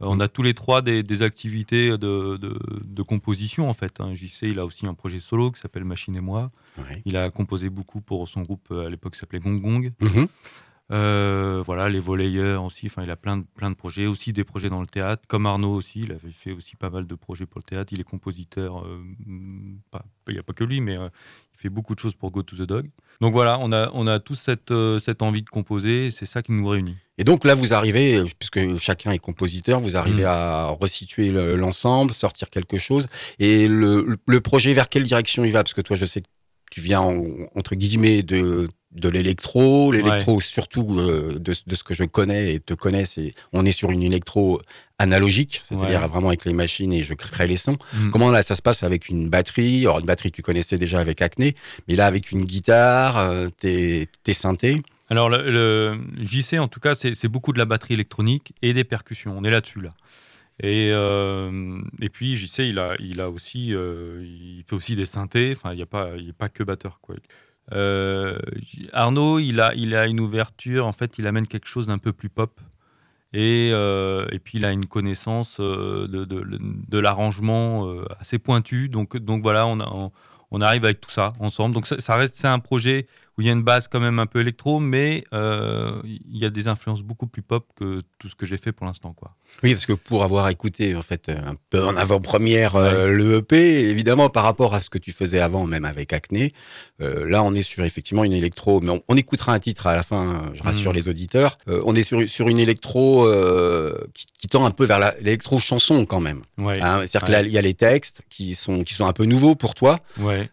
Euh, 0.00 0.06
on 0.08 0.20
a 0.20 0.28
tous 0.28 0.42
les 0.42 0.54
trois 0.54 0.80
des, 0.80 1.02
des 1.02 1.20
activités 1.20 1.90
de, 1.90 2.36
de- 2.38 2.58
de 2.82 3.02
composition 3.02 3.68
en 3.68 3.74
fait. 3.74 4.00
hein. 4.00 4.14
JC, 4.14 4.44
il 4.48 4.58
a 4.58 4.64
aussi 4.64 4.86
un 4.86 4.94
projet 4.94 5.20
solo 5.20 5.50
qui 5.50 5.60
s'appelle 5.60 5.84
Machine 5.84 6.16
et 6.16 6.20
moi. 6.22 6.50
Ouais. 6.78 7.02
Il 7.04 7.16
a 7.18 7.28
composé 7.30 7.68
beaucoup 7.68 8.00
pour 8.00 8.26
son 8.26 8.40
groupe 8.40 8.68
euh, 8.70 8.84
à 8.86 8.88
l'époque 8.88 9.12
qui 9.12 9.18
s'appelait 9.18 9.38
Gong 9.40 9.60
Gong. 9.60 9.92
Mhm. 10.00 10.28
Euh, 10.92 11.62
voilà, 11.64 11.88
les 11.88 12.00
volleyeurs 12.00 12.64
aussi. 12.64 12.86
Enfin, 12.86 13.02
il 13.02 13.10
a 13.10 13.16
plein 13.16 13.38
de, 13.38 13.44
plein 13.56 13.70
de 13.70 13.74
projets, 13.74 14.06
aussi 14.06 14.32
des 14.32 14.44
projets 14.44 14.68
dans 14.68 14.80
le 14.80 14.86
théâtre. 14.86 15.22
Comme 15.26 15.46
Arnaud 15.46 15.74
aussi, 15.74 16.00
il 16.00 16.12
avait 16.12 16.32
fait 16.32 16.52
aussi 16.52 16.76
pas 16.76 16.90
mal 16.90 17.06
de 17.06 17.14
projets 17.14 17.46
pour 17.46 17.60
le 17.60 17.64
théâtre. 17.64 17.92
Il 17.92 18.00
est 18.00 18.04
compositeur. 18.04 18.84
euh, 18.84 19.02
pas- 19.90 20.04
il 20.28 20.34
n'y 20.34 20.38
a 20.38 20.42
pas 20.42 20.52
que 20.52 20.64
lui, 20.64 20.80
mais 20.80 20.98
euh, 20.98 21.08
il 21.54 21.58
fait 21.60 21.70
beaucoup 21.70 21.94
de 21.94 22.00
choses 22.00 22.14
pour 22.14 22.30
Go 22.30 22.42
to 22.42 22.56
the 22.56 22.62
Dog. 22.68 22.90
Donc 23.20 23.32
voilà, 23.32 23.58
on 23.60 23.72
a, 23.72 23.90
on 23.94 24.06
a 24.06 24.18
tous 24.20 24.34
cette, 24.34 24.72
cette 25.00 25.22
envie 25.22 25.42
de 25.42 25.48
composer. 25.48 26.10
C'est 26.10 26.26
ça 26.26 26.42
qui 26.42 26.52
nous 26.52 26.66
réunit. 26.68 26.96
Et 27.18 27.24
donc 27.24 27.44
là, 27.44 27.54
vous 27.54 27.72
arrivez, 27.72 28.22
puisque 28.38 28.76
chacun 28.78 29.12
est 29.12 29.18
compositeur, 29.18 29.80
vous 29.80 29.96
arrivez 29.96 30.22
Mm. 30.24 30.26
à 30.28 30.66
resituer 30.78 31.30
le- 31.30 31.56
l'ensemble, 31.56 32.12
sortir 32.12 32.48
quelque 32.48 32.78
chose. 32.78 33.06
Et 33.38 33.66
le, 33.68 34.18
le 34.26 34.40
projet, 34.40 34.74
vers 34.74 34.88
quelle 34.88 35.04
direction 35.04 35.44
il 35.44 35.52
va? 35.52 35.62
Parce 35.62 35.74
que 35.74 35.80
toi, 35.82 35.96
je 35.96 36.04
sais 36.06 36.20
que 36.20 36.26
tu 36.70 36.80
viens, 36.80 37.00
en- 37.00 37.24
entre 37.54 37.74
guillemets, 37.76 38.22
de, 38.22 38.68
de 38.94 39.08
l'électro. 39.08 39.92
L'électro, 39.92 40.40
surtout 40.40 40.98
euh, 40.98 41.38
de, 41.38 41.54
de 41.66 41.74
ce 41.74 41.82
que 41.82 41.94
je 41.94 42.04
connais 42.04 42.54
et 42.54 42.60
te 42.60 42.74
connais, 42.74 43.04
c'est 43.06 43.32
on 43.52 43.64
est 43.64 43.72
sur 43.72 43.90
une 43.90 44.02
électro 44.02 44.60
analogique, 44.98 45.62
c'est-à-dire 45.64 46.00
Ouais. 46.02 46.06
vraiment 46.06 46.28
avec 46.28 46.44
les 46.44 46.52
machines 46.52 46.92
et 46.92 47.02
je 47.02 47.14
crée 47.14 47.46
les 47.46 47.56
sons. 47.56 47.76
Mm. 47.94 48.10
Comment 48.10 48.30
là, 48.30 48.42
ça 48.42 48.54
se 48.54 48.62
passe 48.62 48.82
avec 48.82 49.08
une 49.08 49.28
batterie? 49.28 49.82
Alors, 49.82 49.98
une 50.00 50.06
batterie, 50.06 50.30
tu 50.30 50.42
connaissais 50.42 50.78
déjà 50.78 51.00
avec 51.00 51.22
Acné, 51.22 51.54
mais 51.88 51.96
là, 51.96 52.06
avec 52.06 52.30
une 52.32 52.44
guitare, 52.44 53.18
euh, 53.18 53.48
tes, 53.48 54.06
tes 54.22 54.32
synthés. 54.32 54.82
Alors, 55.08 55.28
le, 55.28 55.50
le 55.50 55.98
JC, 56.22 56.58
en 56.58 56.68
tout 56.68 56.80
cas, 56.80 56.94
c'est 56.94 57.28
beaucoup 57.28 57.52
de 57.52 57.58
la 57.58 57.64
batterie 57.66 57.94
électronique 57.94 58.52
et 58.62 58.72
des 58.72 58.84
percussions. 58.84 59.34
On 59.36 59.42
est 59.44 59.50
là-dessus, 59.50 59.80
là. 59.80 59.90
Et, 60.62 60.90
euh, 60.92 61.80
et 62.00 62.08
puis, 62.08 62.36
JC, 62.36 62.60
il 62.60 62.78
a, 62.78 62.94
il 63.00 63.20
a 63.20 63.28
aussi, 63.28 63.68
il 63.70 64.62
fait 64.66 64.76
aussi 64.76 64.94
des 64.96 65.06
synthés. 65.06 65.54
Enfin, 65.56 65.72
il 65.72 65.76
n'y 65.76 65.82
a 65.82 65.86
pas, 65.86 66.10
il 66.18 66.28
est 66.30 66.32
pas 66.34 66.48
que 66.48 66.62
batteur, 66.62 66.98
quoi. 67.02 67.16
Euh, 67.72 68.38
Arnaud, 68.92 69.38
il 69.38 69.60
a, 69.60 69.74
il 69.74 69.94
a 69.94 70.06
une 70.06 70.20
ouverture. 70.20 70.86
En 70.86 70.92
fait, 70.92 71.18
il 71.18 71.26
amène 71.26 71.46
quelque 71.46 71.68
chose 71.68 71.86
d'un 71.86 71.98
peu 71.98 72.12
plus 72.12 72.28
pop. 72.28 72.60
Et, 73.32 73.70
euh, 73.72 74.26
et 74.30 74.38
puis, 74.38 74.58
il 74.58 74.64
a 74.64 74.72
une 74.72 74.86
connaissance 74.86 75.58
euh, 75.60 76.06
de, 76.06 76.24
de, 76.24 76.98
l'arrangement 76.98 77.88
assez 78.20 78.38
pointue. 78.38 78.88
Donc, 78.88 79.16
donc 79.16 79.42
voilà, 79.42 79.66
on, 79.66 79.80
a, 79.80 80.10
on 80.50 80.60
arrive 80.60 80.84
avec 80.84 81.00
tout 81.00 81.10
ça 81.10 81.32
ensemble. 81.38 81.74
Donc, 81.74 81.86
ça, 81.86 81.98
ça 82.00 82.16
reste, 82.16 82.36
c'est 82.36 82.48
un 82.48 82.58
projet 82.58 83.06
où 83.38 83.40
il 83.40 83.46
y 83.46 83.50
a 83.50 83.52
une 83.52 83.62
base 83.62 83.88
quand 83.88 84.00
même 84.00 84.18
un 84.18 84.26
peu 84.26 84.40
électro, 84.40 84.78
mais 84.78 85.24
euh, 85.32 86.00
il 86.04 86.36
y 86.38 86.44
a 86.44 86.50
des 86.50 86.68
influences 86.68 87.02
beaucoup 87.02 87.26
plus 87.26 87.42
pop 87.42 87.66
que 87.76 88.00
tout 88.18 88.28
ce 88.28 88.34
que 88.34 88.44
j'ai 88.46 88.58
fait 88.58 88.72
pour 88.72 88.84
l'instant. 88.86 89.12
quoi. 89.14 89.34
Oui, 89.62 89.72
parce 89.72 89.86
que 89.86 89.92
pour 89.94 90.22
avoir 90.22 90.48
écouté 90.50 90.94
en 90.94 91.02
fait 91.02 91.28
un 91.30 91.54
peu 91.70 91.82
en 91.84 91.96
avant-première 91.96 92.76
euh, 92.76 93.08
le 93.08 93.36
EP, 93.38 93.88
évidemment 93.88 94.28
par 94.28 94.44
rapport 94.44 94.74
à 94.74 94.80
ce 94.80 94.90
que 94.90 94.98
tu 94.98 95.12
faisais 95.12 95.40
avant, 95.40 95.66
même 95.66 95.84
avec 95.86 96.12
Acné, 96.12 96.52
euh, 97.00 97.26
là 97.28 97.42
on 97.42 97.54
est 97.54 97.62
sur 97.62 97.84
effectivement 97.84 98.24
une 98.24 98.32
électro, 98.34 98.80
mais 98.80 98.90
on, 98.90 99.02
on 99.08 99.16
écoutera 99.16 99.52
un 99.54 99.58
titre 99.60 99.86
à 99.86 99.96
la 99.96 100.02
fin, 100.02 100.52
je 100.54 100.62
rassure 100.62 100.92
Mm. 100.92 100.96
les 100.96 101.08
auditeurs. 101.08 101.58
Euh, 101.68 101.80
on 101.86 101.94
est 101.94 102.02
sur, 102.02 102.28
sur 102.28 102.48
une 102.48 102.58
électro 102.58 103.26
euh, 103.26 103.96
qui, 104.14 104.26
qui 104.38 104.46
tend 104.48 104.64
un 104.66 104.70
peu 104.70 104.84
vers 104.84 104.98
la- 104.98 105.14
l'électro 105.20 105.58
chanson 105.58 106.04
quand 106.06 106.20
même. 106.20 106.42
Ouais, 106.58 106.78
Hein, 106.82 107.02
C'est-à-dire 107.06 107.28
Ouais. 107.38 107.44
qu'il 107.44 107.52
y 107.54 107.58
a 107.58 107.62
les 107.62 107.74
textes 107.74 108.22
qui 108.28 108.54
sont 108.54 108.82
qui 108.84 108.94
sont 108.94 109.06
un 109.06 109.12
peu 109.12 109.24
nouveaux 109.24 109.54
pour 109.54 109.74
toi. 109.74 109.98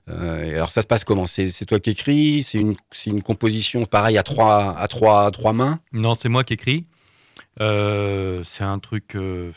Euh, 0.09 0.55
alors 0.55 0.71
ça 0.71 0.81
se 0.81 0.87
passe 0.87 1.03
comment? 1.03 1.27
C'est 1.27 1.51
c'est 1.51 1.65
toi 1.65 1.79
qui 1.79 1.91
écris? 1.91 2.43
C'est 2.43 2.57
une 2.59 2.68
c'est 2.91 3.09
une 3.09 3.21
composition 3.21 3.85
pareil 3.85 4.17
à 4.17 4.23
trois 4.23 4.77
à 4.77 4.87
trois 4.87 5.25
à 5.25 5.31
trois 5.31 5.53
mains? 5.53 5.79
Non, 5.91 6.15
c'est 6.15 6.29
moi 6.29 6.43
qui 6.43 6.53
écris. 6.53 6.85
Euh, 7.61 8.43
c'est 8.43 8.63
un 8.63 8.79
truc. 8.79 9.15
euh, 9.15 9.51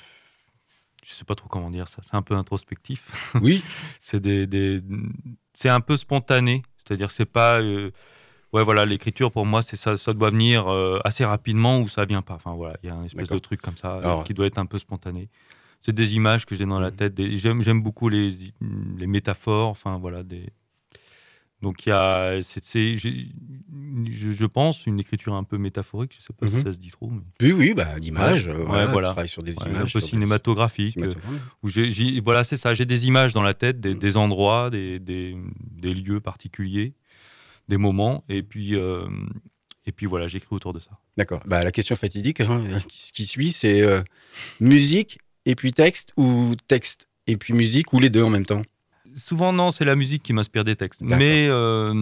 je 1.04 1.12
sais 1.12 1.24
pas 1.24 1.34
trop 1.34 1.48
comment 1.48 1.70
dire 1.70 1.88
ça. 1.88 2.00
C'est 2.02 2.14
un 2.14 2.22
peu 2.22 2.34
introspectif. 2.34 3.34
Oui. 3.42 3.62
c'est 4.00 4.20
des, 4.20 4.46
des- 4.46 4.80
c'est 5.54 5.68
un 5.68 5.80
peu 5.80 5.96
spontané. 5.96 6.62
C'est-à-dire, 6.78 7.10
c'est 7.10 7.24
pas. 7.26 7.60
euh, 7.60 7.90
ouais, 8.52 8.64
voilà, 8.64 8.84
l'écriture 8.86 9.30
pour 9.32 9.46
moi, 9.46 9.62
c'est 9.62 9.76
ça. 9.76 9.96
Ça 9.96 10.12
doit 10.14 10.30
venir 10.30 10.68
euh, 10.68 10.98
assez 11.04 11.24
rapidement 11.24 11.78
ou 11.80 11.88
ça 11.88 12.04
vient 12.04 12.22
pas. 12.22 12.34
Enfin 12.34 12.54
voilà, 12.54 12.76
il 12.82 12.88
y 12.88 12.92
a 12.92 12.94
un 12.96 13.04
espèce 13.04 13.28
de 13.28 13.38
truc 13.38 13.60
comme 13.60 13.76
ça 13.76 13.94
Alors- 13.96 14.24
qui 14.24 14.34
doit 14.34 14.46
être 14.46 14.58
un 14.58 14.66
peu 14.66 14.78
spontané. 14.78 15.28
C'est 15.80 15.92
des 15.94 16.14
images 16.14 16.46
que 16.46 16.54
j'ai 16.54 16.64
dans 16.66 16.78
la 16.78 16.90
Mhm. 16.92 16.96
tête. 16.96 17.20
j'aime 17.36 17.82
beaucoup 17.82 18.08
les, 18.08 18.32
les 18.96 19.06
métaphores. 19.08 19.68
Enfin 19.68 19.98
voilà, 19.98 20.22
des. 20.22 20.48
Donc 21.62 21.86
il 21.86 21.90
y 21.90 21.92
a, 21.92 22.40
c'est, 22.42 22.98
je, 22.98 24.44
pense, 24.46 24.84
une 24.86 24.98
écriture 24.98 25.34
un 25.34 25.44
peu 25.44 25.58
métaphorique. 25.58 26.12
Je 26.18 26.22
sais 26.22 26.32
pas 26.32 26.46
Mhm. 26.46 26.56
si 26.58 26.62
ça 26.64 26.72
se 26.72 26.78
dit 26.78 26.90
trop. 26.90 27.08
mais- 27.08 27.22
Oui 27.40 27.52
oui 27.52 27.74
bah 27.74 27.96
l'image. 28.00 28.46
Ouais. 28.48 28.54
voilà, 28.86 28.86
travailles 29.12 29.28
sur 29.28 29.42
des 29.42 29.56
Ouais, 29.58 29.68
images. 29.70 29.82
un 29.82 29.86
peu 29.92 30.00
des- 30.00 30.06
cinématographique. 30.06 30.98
euh, 30.98 31.10
où 31.62 31.68
voilà, 32.24 32.42
c'est 32.44 32.56
ça. 32.56 32.74
J'ai 32.74 32.84
des 32.84 33.06
images 33.06 33.32
dans 33.32 33.42
la 33.42 33.54
tête, 33.54 33.80
des, 33.80 33.94
Mm. 33.94 33.98
des 33.98 34.16
endroits, 34.16 34.70
des, 34.70 34.98
des, 34.98 35.36
des 35.60 35.94
lieux 35.94 36.20
particuliers, 36.20 36.94
des 37.68 37.76
moments, 37.76 38.24
et 38.28 38.42
puis, 38.42 38.74
euh, 38.74 39.06
et 39.86 39.92
puis 39.92 40.06
voilà, 40.06 40.26
j'écris 40.26 40.48
autour 40.56 40.72
de 40.72 40.80
ça. 40.80 40.90
D'accord. 41.16 41.40
Bah, 41.46 41.62
la 41.62 41.70
question 41.70 41.94
fatidique 41.96 42.40
hein, 42.40 42.64
qui, 42.88 43.12
qui 43.12 43.24
suit, 43.24 43.52
c'est 43.52 43.82
euh, 43.82 44.02
musique 44.60 45.18
et 45.46 45.54
puis 45.54 45.70
texte 45.70 46.12
ou 46.16 46.54
texte 46.66 47.08
et 47.28 47.36
puis 47.36 47.52
musique 47.54 47.92
ou 47.92 48.00
les 48.00 48.10
deux 48.10 48.22
en 48.22 48.30
même 48.30 48.46
temps? 48.46 48.62
Souvent, 49.16 49.52
non, 49.52 49.70
c'est 49.70 49.84
la 49.84 49.96
musique 49.96 50.22
qui 50.22 50.32
m'inspire 50.32 50.64
des 50.64 50.76
textes. 50.76 51.00
Mais, 51.02 51.46
euh, 51.48 51.92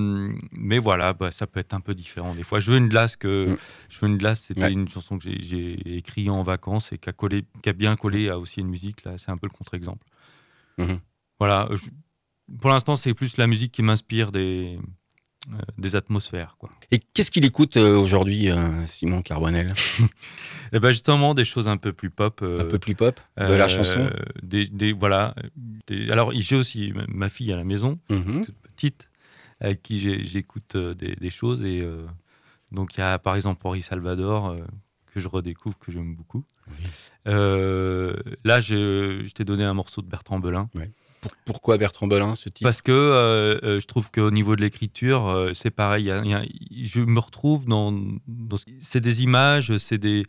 mais 0.52 0.78
voilà, 0.78 1.12
bah, 1.12 1.30
ça 1.32 1.46
peut 1.46 1.60
être 1.60 1.74
un 1.74 1.80
peu 1.80 1.94
différent. 1.94 2.34
Des 2.34 2.42
fois, 2.44 2.60
je 2.60 2.70
veux 2.70 2.76
une 2.78 2.88
glace 2.88 3.16
que. 3.16 3.50
Mm. 3.50 3.58
Je 3.88 4.00
veux 4.00 4.06
une 4.08 4.18
glace, 4.18 4.40
c'était 4.48 4.62
Ouais. 4.62 4.72
une 4.72 4.88
chanson 4.88 5.18
que 5.18 5.24
j'ai, 5.24 5.96
écrite 5.96 6.28
en 6.28 6.42
vacances 6.42 6.92
et 6.92 6.98
qui 6.98 7.08
a, 7.08 7.12
collé, 7.12 7.44
qui 7.62 7.68
a 7.68 7.72
bien 7.72 7.96
collé 7.96 8.28
à 8.28 8.38
aussi 8.38 8.60
une 8.60 8.68
musique. 8.68 9.04
Là, 9.04 9.18
c'est 9.18 9.30
un 9.30 9.36
peu 9.36 9.46
le 9.46 9.52
contre-exemple. 9.56 10.06
Mhm. 10.78 10.98
Voilà. 11.38 11.68
je- 11.72 11.90
pour 12.60 12.70
l'instant, 12.70 12.96
c'est 12.96 13.14
plus 13.14 13.36
la 13.36 13.46
musique 13.46 13.70
qui 13.72 13.82
m'inspire 13.82 14.32
des, 14.32 14.78
des 15.78 15.96
atmosphères. 15.96 16.56
Quoi. 16.58 16.70
Et 16.90 16.98
qu'est-ce 16.98 17.30
qu'il 17.30 17.44
écoute 17.44 17.76
euh, 17.76 17.96
aujourd'hui, 17.98 18.50
euh, 18.50 18.86
Simon 18.86 19.22
Carbonel 19.22 19.74
Et 20.72 20.78
ben 20.78 20.90
justement, 20.90 21.34
des 21.34 21.44
choses 21.44 21.66
un 21.68 21.76
peu 21.78 21.92
plus 21.92 22.10
pop. 22.10 22.40
euh, 22.42 22.60
Un 22.60 22.64
peu 22.66 22.78
plus 22.78 22.94
pop 22.94 23.18
de 23.38 23.42
la 23.54 23.64
euh, 23.64 23.68
chanson 23.68 24.10
des, 24.42 24.66
des- 24.66 24.92
Voilà. 24.92 25.34
des- 25.86 26.10
alors, 26.10 26.30
j'ai 26.34 26.56
aussi 26.56 26.92
ma- 27.08 27.28
fille 27.28 27.52
à 27.52 27.56
la 27.56 27.64
maison, 27.64 27.98
Mhm. 28.10 28.44
toute 28.44 28.58
petite, 28.58 29.08
avec 29.60 29.82
qui 29.82 29.98
j'écoute 30.26 30.76
euh, 30.76 30.94
des, 30.94 31.16
des 31.16 31.30
choses. 31.30 31.64
Et 31.64 31.80
euh, 31.82 32.06
donc, 32.72 32.94
il 32.96 33.00
y 33.00 33.02
a 33.02 33.18
par 33.18 33.34
exemple 33.34 33.66
Henri 33.66 33.82
Salvador, 33.82 34.48
euh, 34.50 34.60
que 35.12 35.18
je 35.20 35.26
redécouvre, 35.28 35.76
que 35.78 35.90
j'aime 35.90 36.14
beaucoup. 36.14 36.44
Euh, 37.26 38.14
là, 38.44 38.60
je, 38.60 39.22
je 39.26 39.32
t'ai 39.32 39.44
donné 39.44 39.64
un 39.64 39.74
morceau 39.74 40.02
de 40.02 40.06
Bertrand 40.06 40.38
Belin. 40.38 40.68
Pour- 41.20 41.32
pourquoi 41.44 41.76
Bertrand 41.76 42.06
Belin, 42.06 42.34
ce 42.34 42.48
titre 42.48 42.62
Parce 42.62 42.80
que 42.82 42.92
euh, 42.92 43.58
euh, 43.62 43.80
je 43.80 43.86
trouve 43.86 44.10
qu'au 44.10 44.30
niveau 44.30 44.56
de 44.56 44.60
l'écriture, 44.62 45.26
euh, 45.28 45.52
c'est 45.52 45.70
pareil. 45.70 46.04
il 46.04 46.08
y 46.08 46.10
a- 46.10 46.22
il 46.24 46.30
y 46.30 46.34
a- 46.34 46.44
je 46.84 47.00
me 47.00 47.18
retrouve 47.20 47.66
dans. 47.66 47.92
dans 48.26 48.56
ce- 48.56 48.64
c'est 48.80 49.00
des 49.00 49.22
images, 49.22 49.76
c'est 49.78 49.98
des, 49.98 50.24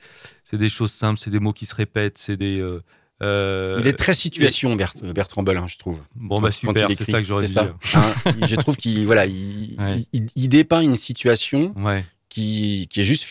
des 0.52 0.70
choses 0.70 0.92
simples, 0.92 1.20
c'est 1.24 1.30
des 1.30 1.40
mots 1.40 1.54
qui 1.54 1.66
se 1.66 1.76
répètent, 1.76 2.18
c'est 2.18 2.36
des. 2.38 2.60
euh, 2.60 3.76
Il 3.80 3.86
est 3.88 3.94
très 3.94 4.14
situation, 4.16 4.76
Bert- 4.76 4.96
Bertrand 5.14 5.44
Belin, 5.44 5.68
je 5.68 5.78
trouve. 5.78 6.00
Bon, 6.16 6.36
Quand- 6.38 6.42
bah 6.42 6.52
super, 6.52 6.88
c'est 6.98 7.10
ça 7.10 7.20
que 7.22 7.28
j'aurais 7.28 7.46
dit. 7.46 7.54
ça. 7.54 7.76
Hein, 7.94 8.14
je 8.48 8.56
trouve 8.56 8.78
qu'il 8.78 9.06
voilà, 9.06 9.28
il, 9.28 9.76
Ouais. 9.80 10.04
il- 10.12 10.26
il 10.36 10.50
dépeint 10.50 10.82
une 10.82 10.96
situation 10.96 11.74
Ouais, 11.78 12.04
qui, 12.32 12.88
qui 12.90 13.02
est 13.02 13.04
juste 13.04 13.28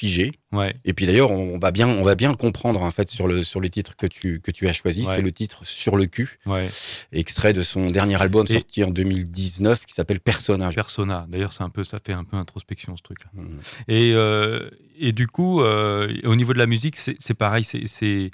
ouais, 0.53 0.75
Et 0.85 0.93
puis 0.93 1.07
d'ailleurs, 1.07 1.31
on, 1.31 1.55
on 1.55 1.59
va 1.59 1.71
bien, 1.71 1.89
on 1.89 2.03
va 2.03 2.15
bien 2.17 2.29
le 2.29 2.37
comprendre 2.37 2.83
en 2.83 2.91
fait 2.91 3.09
sur 3.09 3.27
le 3.27 3.43
sur 3.43 3.59
le 3.59 3.71
titre 3.71 3.97
que 3.97 4.07
tu 4.07 4.41
que 4.43 4.51
tu 4.51 4.69
as 4.69 4.75
choisi. 4.75 5.07
Ouais. 5.07 5.17
C'est 5.17 5.23
le 5.23 5.33
titre 5.33 5.63
sur 5.65 5.97
le 5.97 6.05
cul, 6.05 6.39
ouais. 6.45 6.69
extrait 7.11 7.55
de 7.55 7.63
son 7.63 7.87
dernier 7.91 8.21
album 8.21 8.45
Et- 8.51 8.53
sorti 8.53 8.85
en 8.85 8.91
2019 8.91 9.87
qui 9.87 9.95
s'appelle 9.95 10.21
Personnage. 10.21 10.75
Persona. 10.75 11.25
D'ailleurs, 11.31 11.55
c'est 11.55 11.63
un 11.63 11.71
peu, 11.71 11.83
ça 11.83 11.99
fait 11.99 12.13
un 12.13 12.25
peu 12.25 12.37
introspection 12.37 12.95
ce 12.95 13.03
truc-là. 13.03 13.31
Mhm. 13.33 13.59
Et, 13.89 14.13
euh, 14.13 14.69
et 14.99 15.13
du 15.13 15.27
coup, 15.27 15.63
euh, 15.63 16.15
au 16.25 16.37
niveau 16.37 16.53
de 16.53 16.59
la 16.59 16.67
musique, 16.67 16.99
c'est 16.99 17.35
pareil, 17.35 17.65
c'est 17.65 18.31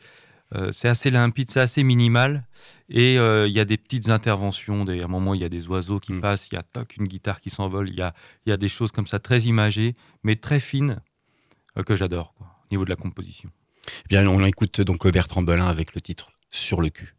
euh, 0.55 0.71
c'est 0.73 0.89
assez 0.89 1.11
limpide, 1.11 1.51
c'est 1.51 1.61
assez 1.61 1.83
minimal. 1.83 2.47
Et 2.89 3.19
euh, 3.19 3.49
il 3.49 3.53
y 3.55 3.61
a 3.61 3.65
des 3.65 3.77
petites 3.77 4.11
interventions. 4.11 4.85
Des, 4.85 5.01
à 5.01 5.05
un 5.05 5.09
moment, 5.09 5.35
il 5.35 5.41
y 5.41 5.45
a 5.45 5.49
des 5.49 5.67
oiseaux 5.69 5.99
qui 5.99 6.13
Mm. 6.13 6.21
passent, 6.21 6.49
il 6.53 6.55
y 6.55 6.59
a 6.59 6.63
toc, 6.63 6.97
une 6.97 7.09
guitare 7.09 7.41
qui 7.41 7.51
s'envole, 7.51 7.89
il 7.89 7.97
y 7.97 8.03
a, 8.03 8.15
il 8.47 8.51
y 8.51 8.53
a 8.53 8.57
des 8.57 8.69
choses 8.69 8.93
comme 8.93 9.07
ça, 9.09 9.19
très 9.19 9.41
imagées, 9.41 9.97
mais 10.23 10.37
très 10.37 10.61
fines, 10.61 11.01
euh, 11.77 11.83
que 11.83 11.97
j'adore, 11.97 12.35
au 12.41 12.45
niveau 12.71 12.85
de 12.85 12.91
la 12.91 12.97
composition. 12.97 13.51
Eh 13.89 14.09
Bien, 14.09 14.27
on 14.29 14.45
écoute 14.45 14.81
donc 14.81 15.07
Bertrand 15.11 15.43
Belin 15.43 15.67
avec 15.67 15.95
le 15.95 16.01
titre 16.01 16.31
Sur 16.51 16.81
le 16.81 16.91
cul. 16.91 17.16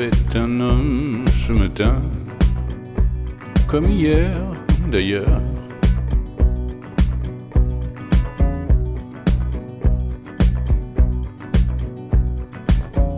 Avait 0.00 0.38
un 0.38 0.60
homme 0.60 1.24
ce 1.46 1.52
matin, 1.52 1.96
comme 3.66 3.90
hier 3.90 4.30
d'ailleurs. 4.90 5.42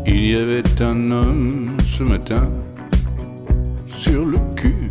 Il 0.07 0.27
y 0.27 0.35
avait 0.35 0.83
un 0.83 1.11
homme 1.13 1.77
ce 1.85 2.03
matin 2.03 2.51
sur 3.87 4.25
le 4.25 4.39
cul. 4.57 4.91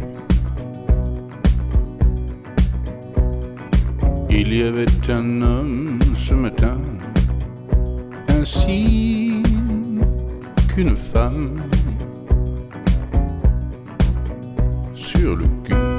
Il 4.29 4.53
y 4.53 4.63
avait 4.63 4.85
un 5.09 5.41
homme 5.41 5.99
ce 6.15 6.33
matin, 6.33 6.77
ainsi 8.29 9.30
qu'une 10.81 10.95
femme 10.95 11.61
sur 14.95 15.35
le 15.35 15.45
cul. 15.63 15.90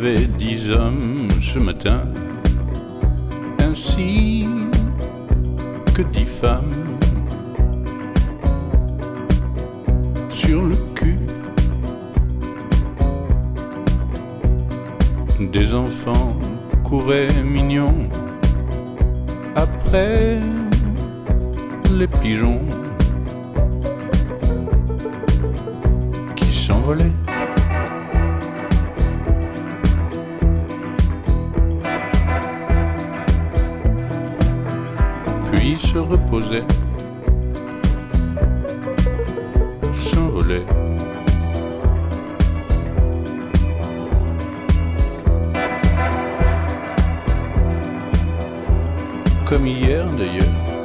Avait 0.00 0.26
dix 0.38 0.72
hommes 0.72 1.28
ce 1.42 1.58
matin, 1.58 2.04
ainsi 3.62 4.46
que 5.94 6.00
dix 6.00 6.24
femmes 6.24 6.72
sur 10.30 10.62
le 10.62 10.76
cul. 10.94 11.18
Des 15.52 15.74
enfants 15.74 16.34
couraient 16.82 17.42
mignons 17.44 18.08
après 19.54 20.40
les 21.92 22.06
pigeons 22.06 22.62
qui 26.36 26.50
s'envolaient. 26.50 27.19
Reposait, 36.10 36.64
s'envolait. 39.96 40.64
Comme 49.46 49.66
hier 49.66 50.04
d'ailleurs. 50.18 50.79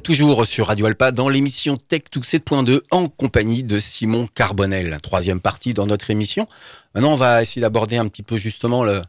Êtes 0.00 0.06
toujours 0.06 0.46
sur 0.46 0.68
Radio 0.68 0.86
Alpa 0.86 1.12
dans 1.12 1.28
l'émission 1.28 1.76
Tech 1.76 2.04
7.2 2.14 2.80
en 2.90 3.08
compagnie 3.08 3.62
de 3.62 3.78
Simon 3.78 4.26
Carbonel. 4.34 4.96
Troisième 5.02 5.40
partie 5.40 5.74
dans 5.74 5.84
notre 5.86 6.08
émission. 6.10 6.48
Maintenant, 6.94 7.12
on 7.12 7.16
va 7.16 7.42
essayer 7.42 7.60
d'aborder 7.60 7.98
un 7.98 8.08
petit 8.08 8.22
peu 8.22 8.36
justement 8.38 8.82
le, 8.82 9.02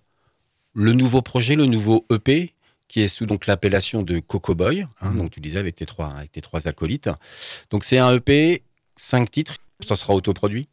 le 0.74 0.92
nouveau 0.92 1.22
projet, 1.22 1.56
le 1.56 1.66
nouveau 1.66 2.06
EP, 2.12 2.54
qui 2.90 3.00
est 3.00 3.08
sous 3.08 3.26
donc 3.26 3.48
l'appellation 3.48 4.04
de 4.04 4.20
Coco 4.20 4.54
Boy. 4.54 4.86
Hein, 5.00 5.12
Donc 5.12 5.32
tu 5.32 5.40
disais 5.40 5.60
avec 5.60 5.76
tes 5.76 5.86
trois, 5.86 6.08
avec 6.08 6.30
tes 6.34 6.42
trois 6.42 6.68
acolytes. 6.68 7.10
Donc 7.70 7.86
c'est 7.86 7.98
un 8.00 8.14
EP, 8.14 8.62
cinq 8.98 9.32
titres. 9.32 9.56
Ça 9.88 9.96
sera 9.96 10.14
autoproduit? 10.14 10.68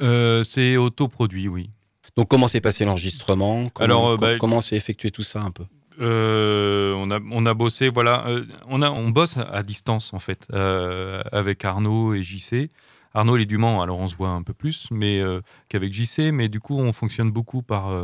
Euh, 0.00 0.42
c'est 0.42 0.76
autoproduit, 0.76 1.46
oui. 1.46 1.70
Donc 2.16 2.26
comment 2.28 2.48
s'est 2.48 2.60
passé 2.60 2.84
l'enregistrement? 2.84 3.68
Comment- 3.72 3.84
Alors, 3.84 4.08
euh, 4.08 4.16
bah, 4.16 4.38
comment 4.40 4.60
s'est 4.60 4.74
effectué 4.76 5.12
tout 5.12 5.22
ça 5.22 5.40
un 5.40 5.52
peu? 5.52 5.64
Euh, 6.02 6.92
on, 6.96 7.10
a, 7.10 7.20
on 7.30 7.46
a 7.46 7.54
bossé, 7.54 7.88
voilà, 7.88 8.26
euh, 8.26 8.44
on, 8.66 8.82
a, 8.82 8.90
on 8.90 9.10
bosse 9.10 9.36
à 9.36 9.62
distance 9.62 10.12
en 10.12 10.18
fait, 10.18 10.46
euh, 10.52 11.22
avec 11.30 11.64
Arnaud 11.64 12.14
et 12.14 12.22
JC. 12.22 12.70
Arnaud, 13.14 13.36
il 13.36 13.42
est 13.42 13.46
du 13.46 13.58
Mans, 13.58 13.82
alors 13.82 13.98
on 13.98 14.08
se 14.08 14.16
voit 14.16 14.30
un 14.30 14.42
peu 14.42 14.52
plus 14.52 14.88
mais 14.90 15.22
qu'avec 15.68 15.92
JC, 15.92 16.32
mais 16.32 16.48
du 16.48 16.60
coup, 16.60 16.78
on 16.78 16.92
fonctionne 16.92 17.30
beaucoup 17.30 17.62
par 17.62 17.94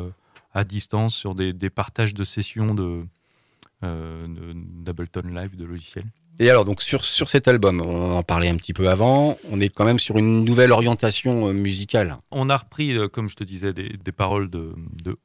à 0.54 0.64
distance 0.64 1.14
sur 1.14 1.34
des, 1.34 1.52
des 1.52 1.70
partages 1.70 2.14
de 2.14 2.24
sessions 2.24 2.74
de, 2.74 3.04
d'Ableton 3.82 5.22
Live, 5.24 5.56
de 5.56 5.64
logiciels. 5.64 6.06
Et 6.40 6.50
alors, 6.50 6.64
donc 6.64 6.82
sur, 6.82 7.04
sur 7.04 7.28
cet 7.28 7.48
album, 7.48 7.80
on 7.80 8.16
en 8.16 8.22
parlait 8.22 8.48
un 8.48 8.56
petit 8.56 8.74
peu 8.74 8.88
avant, 8.88 9.38
on 9.50 9.60
est 9.60 9.70
quand 9.70 9.86
même 9.86 9.98
sur 9.98 10.18
une 10.18 10.44
nouvelle 10.44 10.72
orientation 10.72 11.52
musicale. 11.54 12.18
On 12.30 12.50
a 12.50 12.56
repris, 12.58 12.94
comme 13.10 13.30
je 13.30 13.34
te 13.34 13.44
disais, 13.44 13.72
des, 13.72 13.88
des 13.88 14.12
paroles 14.12 14.50
de, 14.50 14.74
de 15.02 15.16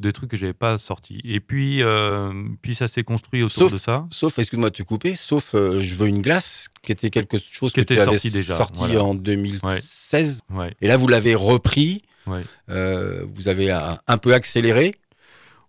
des 0.00 0.12
trucs 0.12 0.30
que 0.30 0.36
j'avais 0.36 0.52
pas 0.52 0.78
sortis. 0.78 1.20
Et 1.24 1.40
puis, 1.40 1.82
euh, 1.82 2.32
puis 2.62 2.74
ça 2.74 2.86
s'est 2.88 3.02
construit 3.02 3.42
autour 3.42 3.64
Sauf- 3.64 3.72
de 3.72 3.78
ça. 3.78 4.06
Sauf, 4.10 4.38
excuse-moi 4.38 4.70
de 4.70 4.74
te 4.76 4.82
couper, 4.84 5.14
sauf 5.16 5.54
euh, 5.54 5.80
Je 5.80 5.94
veux 5.96 6.06
une 6.08 6.22
glace, 6.22 6.68
qui 6.82 6.92
était 6.92 7.10
quelque 7.10 7.36
chose 7.38 7.72
Qui 7.72 7.80
que 7.80 7.86
tu 7.86 7.92
était 7.94 8.02
avais 8.02 8.12
sorti 8.12 8.30
déjà, 8.30 8.56
sorti 8.56 8.78
voilà. 8.78 9.02
en 9.02 9.14
2016. 9.14 10.40
Ouais. 10.50 10.74
Et 10.80 10.88
là, 10.88 10.96
vous 10.96 11.08
l'avez 11.08 11.34
repris, 11.34 12.02
Ouais. 12.26 12.44
euh, 12.70 13.24
vous 13.34 13.48
avez 13.48 13.70
un, 13.70 13.98
un 14.06 14.18
peu 14.18 14.34
accéléré. 14.34 14.94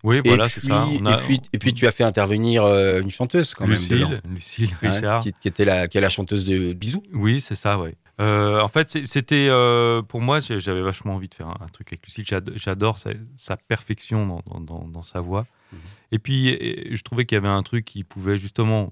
Oui, 0.04 0.18
et, 0.18 0.22
voilà, 0.28 0.46
puis, 0.46 0.62
c'est 0.62 0.68
ça. 0.68 0.86
On 0.88 1.06
a- 1.06 1.16
et, 1.20 1.24
puis, 1.24 1.42
et 1.52 1.58
puis, 1.58 1.74
tu 1.74 1.86
as 1.88 1.92
fait 1.92 2.04
intervenir 2.06 2.64
une 2.66 3.10
chanteuse 3.10 3.54
quand 3.54 3.68
même. 3.68 3.78
dedans, 3.90 4.10
Lucille, 4.30 4.66
Lucille 4.66 4.70
hein, 4.84 4.90
Richard. 4.92 5.24
qui, 5.24 5.34
qui 5.34 5.48
était 5.50 5.66
la, 5.66 5.88
qui 5.90 5.98
est 5.98 6.02
la 6.02 6.10
chanteuse 6.10 6.46
de 6.46 6.72
Bisous. 6.74 7.04
Oui, 7.14 7.42
c'est 7.46 7.56
ça, 7.56 7.78
ouais. 7.80 7.96
Euh, 8.20 8.60
en 8.60 8.68
fait, 8.68 9.06
c'était 9.06 9.48
euh, 9.50 10.02
pour 10.02 10.20
moi, 10.22 10.40
j'avais 10.42 10.82
vachement 10.82 11.16
envie 11.16 11.30
de 11.30 11.34
faire 11.34 11.48
un, 11.48 11.58
un 11.62 11.68
truc 11.68 11.88
avec 11.94 12.06
Lucille. 12.06 12.26
J'ad- 12.28 12.52
J'adore 12.56 12.98
sa, 12.98 13.12
sa 13.36 13.56
perfection 13.56 14.26
dans, 14.28 14.42
dans- 14.46 14.60
dans- 14.60 14.88
dans 14.88 15.02
sa 15.04 15.22
voix. 15.22 15.46
Mhm. 15.72 15.80
Et 16.12 16.20
puis, 16.20 16.58
je 16.96 17.02
trouvais 17.04 17.26
qu'il 17.26 17.36
y 17.36 17.38
avait 17.38 17.48
un 17.48 17.64
truc 17.64 17.86
qui 17.86 18.04
pouvait 18.04 18.38
justement 18.38 18.92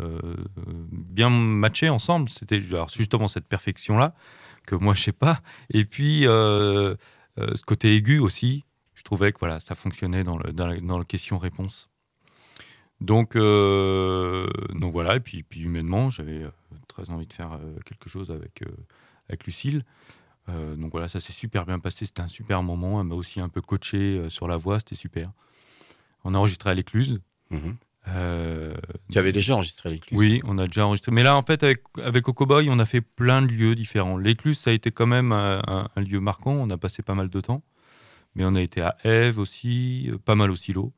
euh, 0.00 0.18
bien 0.92 1.28
matcher 1.28 1.88
ensemble. 1.90 2.28
C'était 2.28 2.60
justement 2.94 3.28
cette 3.28 3.46
perfection-là 3.46 4.14
que 4.66 4.74
moi, 4.76 4.94
je 4.94 5.02
sais 5.02 5.12
pas. 5.12 5.40
Et 5.70 5.84
puis, 5.84 6.22
ce 6.22 6.96
côté 7.66 7.94
aigu 7.96 8.18
aussi. 8.20 8.64
Je 8.94 9.02
trouvais 9.02 9.32
que 9.32 9.38
voilà, 9.40 9.58
ça 9.58 9.74
fonctionnait 9.74 10.22
dans 10.22 10.38
le, 10.38 10.52
le 10.52 11.04
question-réponse. 11.04 11.88
Donc, 13.02 13.36
euh, 13.36 14.46
donc 14.74 14.92
voilà, 14.92 15.16
et 15.16 15.20
puis, 15.20 15.42
puis 15.42 15.62
humainement, 15.62 16.08
j'avais 16.10 16.42
euh, 16.44 16.50
très 16.88 17.10
envie 17.10 17.26
de 17.26 17.32
faire 17.32 17.52
euh, 17.54 17.74
quelque 17.84 18.08
chose 18.08 18.30
avec, 18.30 18.62
avec 19.28 19.44
Lucille. 19.46 19.84
Euh, 20.48 20.74
donc 20.76 20.90
voilà, 20.92 21.08
ça 21.08 21.20
s'est 21.20 21.32
super 21.32 21.66
bien 21.66 21.78
passé, 21.78 22.04
c'était 22.06 22.22
un 22.22 22.28
super 22.28 22.62
moment. 22.62 23.00
Elle 23.00 23.06
m'a 23.06 23.14
aussi 23.14 23.40
un 23.40 23.48
peu 23.48 23.60
coaché 23.60 24.28
sur 24.28 24.48
la 24.48 24.56
voix, 24.56 24.78
c'était 24.78 24.94
super. 24.96 25.30
On 26.24 26.34
a 26.34 26.38
enregistré 26.38 26.70
à 26.70 26.74
l'écluse. 26.74 27.20
Mhm. 27.50 27.76
Euh, 28.08 28.74
Tu 29.12 29.18
avais 29.18 29.30
déjà 29.32 29.54
enregistré 29.54 29.90
l'écluse. 29.90 30.18
oui, 30.18 30.40
on 30.44 30.58
a 30.58 30.66
déjà 30.66 30.86
enregistré. 30.86 31.12
Mais 31.12 31.22
là, 31.22 31.36
en 31.36 31.42
fait, 31.42 31.62
avec, 31.62 31.82
avec 32.02 32.26
Okoboy, 32.26 32.68
on 32.70 32.78
a 32.80 32.84
fait 32.86 33.00
plein 33.00 33.42
de 33.42 33.46
lieux 33.52 33.74
différents. 33.76 34.16
L'écluse, 34.16 34.58
ça 34.58 34.70
a 34.70 34.72
été 34.72 34.90
quand 34.90 35.06
même 35.06 35.30
un, 35.30 35.60
un- 35.66 35.88
un 35.94 36.00
lieu 36.00 36.18
marquant. 36.18 36.52
On 36.52 36.68
a 36.70 36.76
passé 36.78 37.02
pas 37.02 37.14
mal 37.14 37.28
de 37.28 37.40
temps. 37.40 37.62
Mais 38.34 38.44
on 38.44 38.54
a 38.56 38.60
été 38.60 38.80
à 38.80 38.96
Eve 39.04 39.38
aussi, 39.38 40.10
pas 40.24 40.34
mal 40.34 40.50
au 40.50 40.56
silo. 40.56 40.92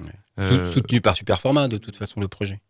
Ouais. 0.00 0.06
Euh, 0.40 0.66
Sou- 0.66 0.72
Soutenu 0.74 1.00
par 1.00 1.14
Superformat, 1.16 1.68
de 1.68 1.78
toute 1.78 1.96
façon, 1.96 2.20
le 2.20 2.28
projet. 2.28 2.60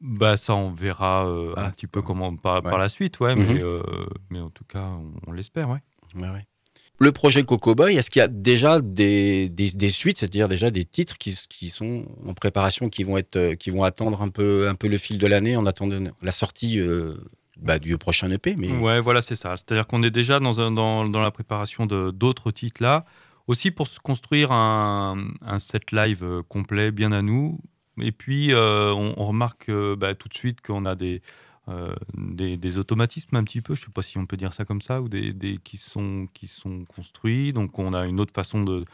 bah 0.00 0.36
ça, 0.36 0.54
on 0.54 0.70
verra 0.70 1.26
euh, 1.28 1.52
Ah, 1.56 1.66
un 1.66 1.70
petit 1.70 1.86
peu 1.88 2.02
comment 2.02 2.34
par, 2.36 2.56
ouais. 2.56 2.70
par 2.70 2.78
la 2.78 2.88
suite, 2.88 3.18
ouais, 3.20 3.34
Mhm. 3.34 3.46
mais, 3.54 3.62
euh, 3.62 3.82
mais 4.30 4.38
en 4.40 4.50
tout 4.50 4.64
cas, 4.64 4.84
on, 4.84 5.12
on 5.26 5.32
l'espère, 5.32 5.68
ouais. 5.70 5.80
Ouais, 6.14 6.30
ouais. 6.30 6.46
Le 7.00 7.12
projet 7.12 7.42
Coco 7.44 7.74
Boy, 7.76 7.96
est-ce 7.96 8.10
qu'il 8.10 8.20
y 8.20 8.22
a 8.24 8.28
déjà 8.28 8.80
des, 8.80 9.48
des, 9.48 9.70
des 9.70 9.88
suites, 9.90 10.18
c'est-à-dire 10.18 10.48
déjà 10.48 10.70
des 10.70 10.84
titres 10.84 11.16
qui, 11.18 11.36
qui 11.48 11.68
sont 11.70 12.06
en 12.26 12.34
préparation, 12.34 12.88
qui 12.88 13.04
vont 13.04 13.16
être, 13.16 13.54
qui 13.54 13.70
vont 13.70 13.84
attendre 13.84 14.20
un 14.22 14.28
peu, 14.30 14.68
un 14.68 14.74
peu 14.74 14.88
le 14.88 14.98
fil 14.98 15.18
de 15.18 15.26
l'année 15.28 15.56
en 15.56 15.64
attendant 15.66 16.10
la 16.22 16.32
sortie 16.32 16.80
euh, 16.80 17.14
bah, 17.60 17.78
du 17.78 17.96
prochain 17.98 18.30
EP 18.32 18.56
mais... 18.56 18.72
Ouais, 18.72 18.98
voilà, 19.00 19.22
c'est 19.22 19.36
ça. 19.36 19.56
C'est-à-dire 19.56 19.86
qu'on 19.86 20.02
est 20.02 20.10
déjà 20.10 20.40
dans, 20.40 20.60
un, 20.60 20.72
dans, 20.72 21.08
dans 21.08 21.20
la 21.22 21.30
préparation 21.30 21.86
de 21.86 22.10
d'autres 22.10 22.50
titres 22.50 22.82
là, 22.82 23.04
aussi 23.48 23.70
pour 23.70 23.88
se 23.88 23.98
construire 23.98 24.52
un, 24.52 25.16
set 25.58 25.90
live 25.90 26.22
euh, 26.22 26.42
complet, 26.48 26.92
bien 26.92 27.10
à 27.10 27.22
nous. 27.22 27.58
Et 28.00 28.12
puis, 28.12 28.52
euh, 28.52 28.92
on, 28.92 29.24
remarque 29.24 29.70
euh, 29.70 29.96
bah, 29.96 30.14
tout 30.14 30.28
de 30.28 30.34
suite 30.34 30.60
qu'on 30.60 30.84
a 30.84 30.94
des, 30.94 31.20
automatismes 32.78 33.34
un 33.34 33.42
petit 33.42 33.60
peu, 33.60 33.74
je 33.74 33.80
ne 33.80 33.86
sais 33.86 33.92
pas 33.92 34.02
si 34.02 34.18
on 34.18 34.26
peut 34.26 34.36
dire 34.36 34.52
ça 34.52 34.64
comme 34.64 34.82
ça, 34.82 35.00
ou 35.02 35.08
des, 35.08 35.58
qui, 35.64 35.78
sont, 35.78 36.28
construits. 36.86 37.52
Donc, 37.52 37.78
on 37.78 37.92
a 37.94 38.06
une 38.06 38.20
autre 38.20 38.32
façon 38.32 38.62
de 38.62 38.84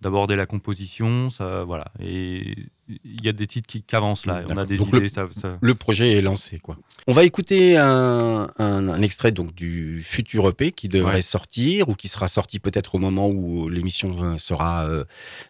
d'aborder 0.00 0.34
la 0.34 0.46
composition, 0.46 1.30
ça, 1.30 1.62
voilà. 1.62 1.92
Et 2.00 2.56
il 3.04 3.24
y 3.24 3.28
a 3.28 3.32
des 3.32 3.46
titres 3.46 3.66
qui, 3.66 3.82
qui 3.82 3.96
avancent 3.96 4.26
là. 4.26 4.42
On 4.48 4.56
a 4.56 4.66
des 4.66 4.76
Donc 4.76 4.88
idées, 4.88 5.00
le- 5.00 5.08
ça, 5.08 5.26
ça- 5.38 5.58
Le 5.60 5.74
projet 5.74 6.12
est 6.12 6.22
lancé, 6.22 6.58
quoi. 6.58 6.76
On 7.06 7.12
va 7.12 7.24
écouter 7.24 7.76
un, 7.76 8.48
un- 8.58 8.88
un 8.88 8.98
extrait 9.02 9.32
donc 9.32 9.54
du 9.54 10.02
futur 10.04 10.48
EP 10.48 10.72
qui 10.72 10.88
devrait 10.88 11.14
Ouais. 11.16 11.22
sortir 11.22 11.88
ou 11.88 11.94
qui 11.94 12.08
sera 12.08 12.28
sorti 12.28 12.58
peut-être 12.60 12.94
au 12.94 12.98
moment 12.98 13.28
où 13.28 13.68
l'émission 13.68 14.22
euh, 14.22 14.38
sera 14.38 14.84
euh, 14.88 15.04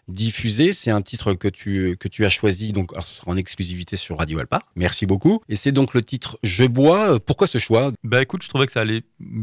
diffusée. 0.09 0.73
C'est 0.73 0.91
un 0.91 1.03
titre 1.03 1.35
que 1.35 1.49
tu, 1.49 1.97
que 1.99 2.09
tu 2.09 2.25
as 2.25 2.31
choisi, 2.31 2.73
donc 2.73 2.93
alors, 2.93 3.07
ce 3.07 3.17
sera 3.17 3.31
en 3.31 3.37
exclusivité 3.37 3.97
sur 3.97 4.19
Radio 4.19 4.39
Alpa. 4.39 4.61
Merci 4.77 5.07
beaucoup. 5.07 5.43
Et 5.49 5.57
c'est 5.57 5.73
donc 5.73 5.95
le 5.95 6.03
titre 6.03 6.39
Je 6.43 6.65
bois. 6.65 7.21
Pourquoi 7.21 7.47
ce 7.47 7.59
choix? 7.59 7.93
Bah 8.05 8.23
écoute, 8.23 8.43
je 8.43 8.49
trouvais 8.49 8.67
que 8.67 8.73
ça 8.73 8.81
allait. 8.81 9.03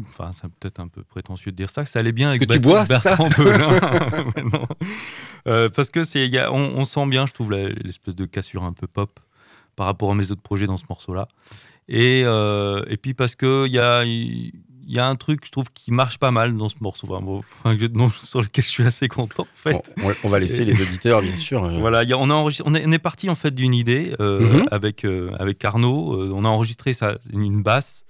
Enfin, 0.09 0.31
c'est 0.33 0.49
peut-être 0.59 0.79
un 0.79 0.88
peu 0.88 1.03
prétentieux 1.03 1.51
de 1.51 1.57
dire 1.57 1.69
ça, 1.69 1.83
que 1.83 1.89
ça 1.89 1.99
allait 1.99 2.12
bien 2.12 2.27
Parce 2.29 2.38
avec 2.38 2.49
que 2.49 2.53
tu 2.53 2.59
Bertrand- 2.59 2.85
bois, 2.85 2.85
c'est 2.85 2.99
ça? 2.99 3.15
Bertrand 3.17 3.43
Belin. 3.43 4.67
Euh, 5.47 5.69
parce 5.69 5.89
que 5.89 6.04
c'est, 6.04 6.30
on, 6.47 6.78
on 6.78 6.86
sent 6.86 7.06
bien, 7.08 7.25
je 7.25 7.34
trouve, 7.34 7.52
l'espèce 7.52 8.15
de 8.15 8.25
cassure 8.25 8.63
un 8.63 8.73
peu 8.73 8.88
pop 8.88 9.19
par 9.75 9.86
rapport 9.86 10.12
à 10.12 10.15
mes 10.15 10.32
autres 10.32 10.41
projets 10.41 10.67
dans 10.67 10.78
ce 10.78 10.84
morceau-là. 10.89 11.28
Et, 11.88 12.23
euh, 12.25 12.84
et 12.88 12.97
puis 12.97 13.13
parce 13.13 13.36
que 13.36 13.65
il 13.65 13.73
y 13.73 13.80
a, 13.80 14.04
il 14.06 14.54
y 14.86 14.99
a 14.99 15.08
un 15.08 15.15
truc, 15.15 15.45
je 15.45 15.52
trouve, 15.52 15.71
qui 15.73 15.91
marche 15.91 16.17
pas 16.17 16.32
mal 16.32 16.56
dans 16.58 16.67
ce 16.69 16.75
morceau, 16.82 17.08
vraiment, 17.08 17.39
enfin, 17.39 17.78
sur 18.23 18.41
lequel 18.41 18.63
je 18.65 18.69
suis 18.69 18.84
assez 18.84 19.08
content. 19.08 19.43
En 19.43 19.47
fait. 19.56 19.71
Bon, 19.97 20.13
on, 20.23 20.30
va 20.30 20.39
laisser 20.39 20.63
les 20.63 20.82
auditeurs, 20.82 21.21
bien 21.21 21.36
sûr. 21.36 21.63
euh, 21.63 21.78
Voilà, 21.80 22.04
il 22.04 22.10
y 22.10 22.13
a- 22.13 22.17
on, 22.17 22.30
a 22.30 22.34
enregistré- 22.34 22.63
on 22.65 22.73
est, 22.73 22.99
parti 22.99 23.30
en 23.30 23.36
fait 23.36 23.52
d'une 23.56 23.73
idée 23.73 24.13
euh, 24.19 24.39
Mhm. 24.58 24.63
avec, 24.71 25.06
avec 25.39 25.63
Arnaud. 25.63 26.34
On 26.34 26.43
a 26.43 26.47
enregistré 26.49 26.93
ça, 26.93 27.17
une 27.32 27.62
basse 27.63 28.06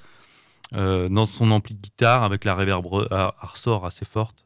euh, 0.75 1.09
dans 1.09 1.25
son 1.25 1.51
ampli 1.51 1.73
de 1.75 1.81
guitare 1.81 2.23
avec 2.23 2.45
la 2.45 2.55
réverb 2.55 2.85
à, 3.11 3.35
à 3.39 3.47
ressort 3.47 3.85
assez 3.85 4.05
forte. 4.05 4.45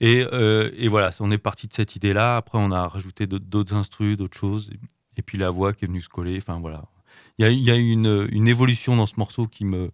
Et, 0.00 0.24
euh, 0.32 0.70
et 0.76 0.88
voilà, 0.88 1.10
on 1.20 1.30
est 1.30 1.38
parti 1.38 1.66
de 1.68 1.72
cette 1.74 1.94
idée-là. 1.96 2.36
Après, 2.36 2.58
on 2.58 2.70
a 2.72 2.88
rajouté 2.88 3.26
d'autres- 3.26 3.74
instrus, 3.74 4.16
d'autres 4.16 4.38
choses. 4.38 4.70
Et 5.16 5.22
puis 5.22 5.36
la 5.38 5.50
voix 5.50 5.72
qui 5.74 5.84
est 5.84 5.88
venue 5.88 6.00
se 6.00 6.08
coller. 6.08 6.38
Enfin 6.38 6.58
voilà, 6.58 6.84
il 7.38 7.44
y 7.44 7.48
a, 7.48 7.50
il 7.50 7.62
y 7.62 7.70
a 7.70 7.76
eu 7.76 7.90
une, 7.90 8.26
une 8.30 8.48
évolution 8.48 8.96
dans 8.96 9.06
ce 9.06 9.14
morceau 9.18 9.46
qui 9.46 9.64
me, 9.66 9.90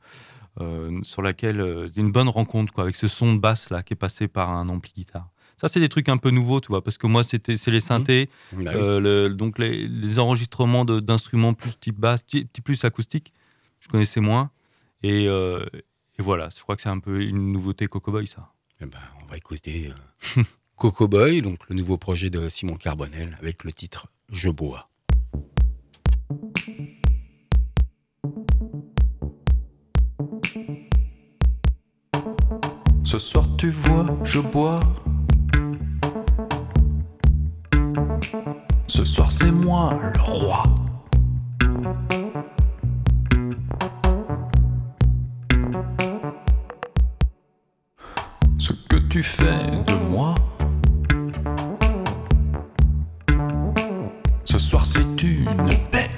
euh, 0.60 1.00
sur 1.02 1.22
laquelle 1.22 1.60
euh, 1.60 1.88
une 1.96 2.12
bonne 2.12 2.28
rencontre 2.28 2.72
quoi, 2.72 2.84
avec 2.84 2.94
ce 2.96 3.08
son 3.08 3.34
de 3.34 3.38
basse 3.40 3.70
là 3.70 3.82
qui 3.82 3.94
est 3.94 3.96
passé 3.96 4.28
par 4.28 4.52
un 4.52 4.68
ampli 4.68 4.92
guitare. 4.94 5.28
Ça, 5.56 5.68
c'est 5.68 5.80
des 5.80 5.88
trucs 5.88 6.08
un 6.10 6.18
peu 6.18 6.30
nouveaux, 6.30 6.60
tu 6.60 6.68
vois, 6.68 6.84
parce 6.84 6.98
que 6.98 7.06
moi, 7.06 7.24
c'était, 7.24 7.56
c'est 7.56 7.70
les 7.70 7.80
synthés, 7.80 8.28
bah 8.52 8.72
euh, 8.76 9.00
le- 9.00 9.34
donc 9.34 9.58
les, 9.58 9.88
les 9.88 10.18
enregistrements 10.18 10.84
d'instruments 10.84 11.54
plus 11.54 11.78
type 11.80 11.98
basse, 11.98 12.20
plus 12.62 12.84
acoustique, 12.84 13.32
je 13.80 13.88
connaissais 13.88 14.20
moins. 14.20 14.50
Et, 15.02 15.24
et 15.24 16.22
voilà, 16.22 16.50
je 16.54 16.60
crois 16.62 16.76
que 16.76 16.82
c'est 16.82 16.88
un 16.90 16.98
peu 16.98 17.22
une 17.22 17.52
nouveauté 17.52 17.86
Coco 17.86 18.12
Boy, 18.12 18.26
ça. 18.26 18.52
Eh 18.78 18.84
ben, 18.84 18.98
on 19.22 19.26
va 19.30 19.38
écouter 19.38 19.90
euh, 20.36 20.42
Coco 20.76 21.08
Boy, 21.08 21.40
donc 21.40 21.66
le 21.70 21.74
nouveau 21.74 21.96
projet 21.96 22.28
de 22.28 22.50
Simon 22.50 22.76
Carbonel, 22.76 23.34
avec 23.40 23.64
le 23.64 23.72
titre 23.72 24.08
Je 24.28 24.50
bois. 24.50 24.90
Ce 33.04 33.18
soir 33.18 33.46
tu 33.56 33.70
vois, 33.70 34.06
je 34.24 34.40
bois. 34.40 34.80
Ce 38.88 39.04
soir 39.06 39.32
c'est 39.32 39.50
moi 39.50 39.98
le 40.12 40.20
roi. 40.20 40.64
Tu 49.16 49.22
fais 49.22 49.70
de 49.86 49.94
moi? 50.10 50.34
Ce 54.44 54.58
soir 54.58 54.84
c'est 54.84 55.22
une 55.22 55.70
bête. 55.90 56.10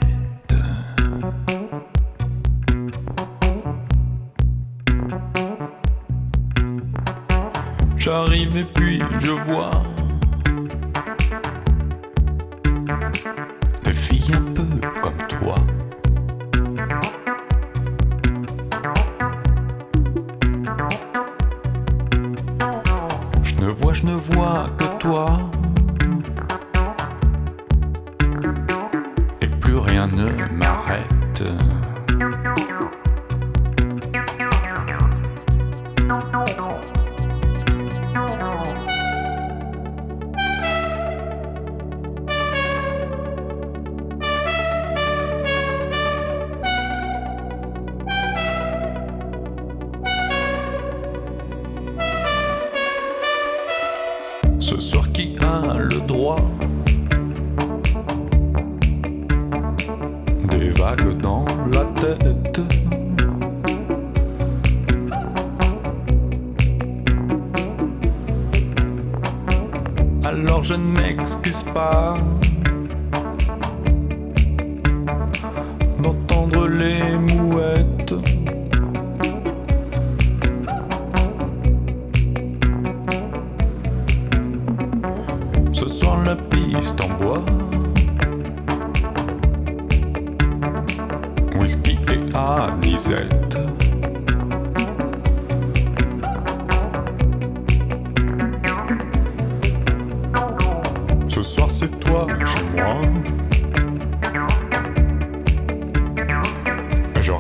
J'arrive 7.97 8.57
et 8.57 8.65
puis 8.65 9.01
je 9.21 9.31
vois 9.31 9.71
Ce 54.69 54.79
soir 54.79 55.11
qui 55.13 55.35
a 55.41 55.79
le 55.79 55.99
droit. 56.07 56.37
Des 60.51 60.69
vagues 60.69 61.17
dans 61.23 61.47
la 61.73 61.85
tête. 61.99 62.61
Alors 70.27 70.63
je 70.63 70.75
ne 70.75 71.01
m'excuse 71.01 71.63
pas 71.73 72.13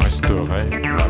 resterai 0.08 0.70
la 0.96 1.07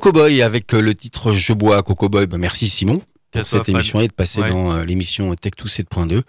Coco 0.00 0.12
Boy 0.12 0.40
avec 0.40 0.72
euh, 0.72 0.80
le 0.80 0.94
titre 0.94 1.30
Je 1.32 1.52
bois 1.52 1.82
Coco 1.82 2.08
Boy. 2.08 2.26
Bah, 2.26 2.38
merci 2.38 2.70
Simon 2.70 3.02
pour 3.32 3.46
cette 3.46 3.68
émission 3.68 4.00
et 4.00 4.08
de 4.08 4.12
passer 4.14 4.40
Ouais. 4.40 4.48
dans 4.48 4.72
euh, 4.72 4.82
l'émission 4.82 5.34
Tech 5.34 5.52
2 5.62 5.64
7.2. 5.68 6.22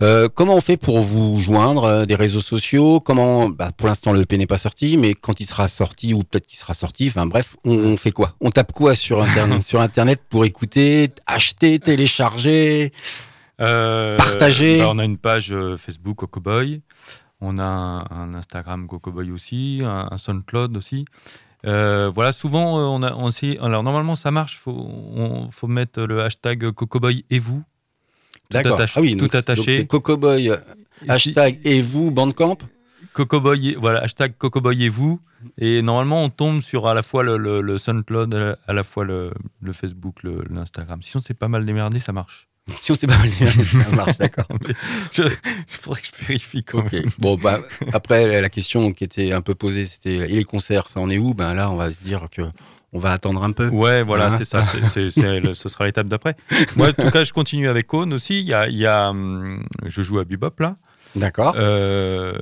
Euh, 0.00 0.30
comment 0.34 0.54
on 0.54 0.62
fait 0.62 0.78
pour 0.78 1.02
vous 1.02 1.38
joindre 1.38 1.84
euh, 1.84 2.04
des 2.06 2.14
réseaux 2.14 2.40
sociaux? 2.40 3.00
Comment 3.00 3.50
bah, 3.50 3.68
Pour 3.76 3.88
l'instant, 3.88 4.12
le 4.14 4.22
EP 4.22 4.38
n'est 4.38 4.46
pas 4.46 4.56
sorti, 4.56 4.96
mais 4.96 5.12
quand 5.12 5.38
il 5.40 5.44
sera 5.46 5.68
sorti 5.68 6.14
ou 6.14 6.20
peut-être 6.20 6.46
qu'il 6.46 6.56
sera 6.58 6.72
sorti, 6.72 7.08
enfin 7.08 7.26
bref, 7.26 7.56
on, 7.66 7.72
on 7.76 7.96
fait 7.98 8.10
quoi? 8.10 8.36
On 8.40 8.48
tape 8.50 8.72
quoi 8.72 8.94
sur 8.94 9.22
internet, 9.22 9.62
sur 9.66 9.82
internet 9.82 10.22
pour 10.30 10.46
écouter, 10.46 11.10
acheter, 11.26 11.78
télécharger 11.78 12.90
Euh, 13.60 14.16
Partager? 14.16 14.78
bah, 14.78 14.88
on 14.90 14.98
a 14.98 15.04
une 15.04 15.18
page 15.18 15.54
Facebook 15.76 16.16
Cocoboy. 16.16 16.80
On 17.42 17.58
a 17.58 17.62
un, 17.64 18.00
un 18.10 18.32
Instagram 18.34 18.86
Cocoboy 18.88 19.30
aussi, 19.30 19.82
un, 19.84 20.08
un 20.10 20.16
SoundCloud 20.16 20.74
aussi. 20.78 21.04
Euh, 21.64 22.10
voilà, 22.14 22.32
souvent, 22.32 22.78
euh, 22.78 22.82
on 22.82 23.02
a, 23.02 23.14
on 23.14 23.30
sait- 23.30 23.58
alors 23.60 23.82
normalement 23.82 24.14
ça 24.14 24.30
marche, 24.30 24.58
faut, 24.58 24.72
on, 24.72 25.50
faut 25.50 25.66
mettre 25.66 26.02
le 26.02 26.22
hashtag 26.22 26.70
Cocoboy 26.72 27.24
et 27.30 27.38
vous. 27.38 27.62
Tout 27.62 28.40
D'accord. 28.50 28.78
attaché- 28.80 28.92
Ah 28.96 29.00
oui, 29.00 29.12
tout 29.12 29.20
donc, 29.24 29.34
attaché. 29.34 29.78
c'est 29.78 29.86
Coco 29.86 30.16
Boy, 30.18 30.50
euh, 30.50 30.56
hashtag 31.08 31.60
et 31.64 31.80
vous, 31.80 32.10
Bandcamp 32.10 32.58
Cocoboy, 33.14 33.76
voilà, 33.80 34.00
hashtag 34.00 34.34
Cocoboy 34.36 34.84
et 34.84 34.88
vous. 34.88 35.20
Et 35.58 35.82
normalement, 35.82 36.22
on 36.22 36.30
tombe 36.30 36.62
sur 36.62 36.86
à 36.88 36.94
la 36.94 37.02
fois 37.02 37.22
le, 37.22 37.36
le, 37.36 37.60
le 37.60 37.78
SoundCloud, 37.78 38.34
à 38.66 38.72
la, 38.72 38.82
fois 38.82 39.04
le, 39.04 39.30
le 39.60 39.72
Facebook, 39.72 40.22
l'Instagram. 40.22 41.02
Sinon, 41.02 41.22
c'est 41.26 41.34
pas 41.34 41.48
mal 41.48 41.64
démerdé, 41.66 42.00
ça 42.00 42.12
marche. 42.12 42.48
Si 42.78 42.92
on 42.92 42.94
sait 42.94 43.06
pas 43.06 43.18
mal, 43.18 43.30
ça 43.82 43.90
marche, 43.90 44.16
d'accord. 44.18 44.46
Je, 45.12 45.22
je 45.22 45.76
faudrait 45.76 46.00
que 46.00 46.06
je 46.06 46.24
vérifie 46.26 46.64
quand 46.64 46.78
Ok. 46.78 46.92
même. 46.92 47.04
Bon, 47.18 47.36
bah, 47.36 47.60
après, 47.92 48.40
la 48.40 48.48
question 48.48 48.92
qui 48.92 49.04
était 49.04 49.32
un 49.32 49.42
peu 49.42 49.54
posée, 49.54 49.84
c'était 49.84 50.14
et 50.16 50.28
les 50.36 50.44
concerts, 50.44 50.88
ça 50.88 51.00
en 51.00 51.10
est 51.10 51.18
où? 51.18 51.34
Ben 51.34 51.52
là, 51.54 51.70
on 51.70 51.76
va 51.76 51.90
se 51.90 52.02
dire 52.02 52.26
que 52.30 52.42
on 52.94 52.98
va 53.00 53.12
attendre 53.12 53.42
un 53.44 53.52
peu. 53.52 53.68
Ouais, 53.68 54.02
voilà, 54.02 54.32
Hein? 54.32 54.38
c'est 54.38 54.44
ça. 54.44 54.64
c'est- 54.84 55.10
ce 55.10 55.68
sera 55.68 55.84
l'étape 55.84 56.06
d'après. 56.06 56.36
Moi, 56.76 56.88
en 56.88 56.92
tout 56.92 57.10
cas, 57.10 57.24
je 57.24 57.32
continue 57.32 57.68
avec 57.68 57.86
Cône 57.86 58.12
aussi. 58.14 58.40
Il 58.40 58.46
y 58.46 58.54
a, 58.54 58.68
il 58.68 58.76
y 58.76 58.86
a, 58.86 59.10
hum, 59.10 59.62
je 59.84 60.02
joue 60.02 60.18
à 60.18 60.24
Bebop 60.24 60.58
là. 60.60 60.74
D'accord. 61.16 61.54
Euh, 61.56 62.36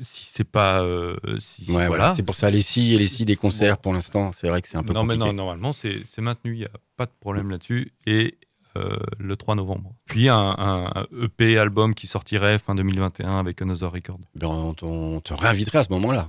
si 0.00 0.24
c'est 0.32 0.44
pas, 0.44 0.80
euh, 0.82 1.16
si, 1.40 1.62
ouais, 1.68 1.72
voilà. 1.74 1.88
voilà. 1.88 2.14
C'est 2.14 2.22
pour 2.22 2.34
ça 2.34 2.48
les 2.48 2.62
si 2.62 2.94
et 2.94 2.98
les 2.98 3.06
si 3.06 3.26
des 3.26 3.36
concerts 3.36 3.76
pour 3.76 3.92
l'instant, 3.92 4.30
c'est 4.34 4.48
vrai 4.48 4.62
que 4.62 4.68
c'est 4.68 4.78
un 4.78 4.82
peu 4.82 4.94
non, 4.94 5.04
mais 5.04 5.16
non, 5.18 5.34
normalement, 5.34 5.74
c'est 5.74 6.02
c'est 6.06 6.22
maintenu. 6.22 6.54
Il 6.54 6.58
n'y 6.60 6.64
a 6.64 6.70
pas 6.96 7.04
de 7.04 7.10
problème 7.20 7.50
là-dessus. 7.50 7.92
Et 8.06 8.37
le 9.18 9.36
3 9.36 9.54
novembre. 9.54 9.94
Puis 10.06 10.28
un, 10.28 10.88
EP 11.22 11.58
album 11.58 11.94
qui 11.94 12.06
sortirait 12.06 12.58
fin 12.58 12.74
2021 12.74 13.38
avec 13.38 13.62
Another 13.62 13.90
Record. 13.90 14.18
Ben, 14.34 14.48
on, 14.48 15.20
te 15.20 15.34
réinviterait 15.34 15.78
à 15.78 15.82
ce 15.82 15.92
moment-là. 15.92 16.28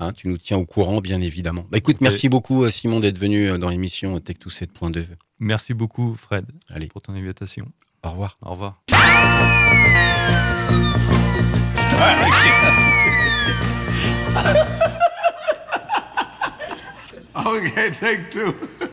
Hein, 0.00 0.12
tu 0.12 0.28
nous 0.28 0.36
tiens 0.36 0.56
au 0.56 0.64
courant, 0.64 1.00
bien 1.00 1.20
évidemment. 1.20 1.64
Bah, 1.70 1.78
écoute, 1.78 2.00
merci 2.00 2.28
beaucoup, 2.28 2.64
euh, 2.64 2.70
Simon, 2.70 3.00
d'être 3.00 3.18
venu 3.18 3.50
euh, 3.50 3.58
dans 3.58 3.68
l'émission 3.68 4.18
Tech 4.20 4.36
2 4.44 4.50
7.2. 4.50 5.04
Merci 5.38 5.74
beaucoup, 5.74 6.14
Fred, 6.14 6.46
Allez, 6.70 6.88
pour 6.88 7.02
ton 7.02 7.14
invitation. 7.14 7.66
au 8.02 8.10
revoir. 8.10 8.38
Au 8.42 8.52
revoir. 8.52 8.82
Okay, 17.44 17.90
take 17.90 18.30
two. 18.30 18.54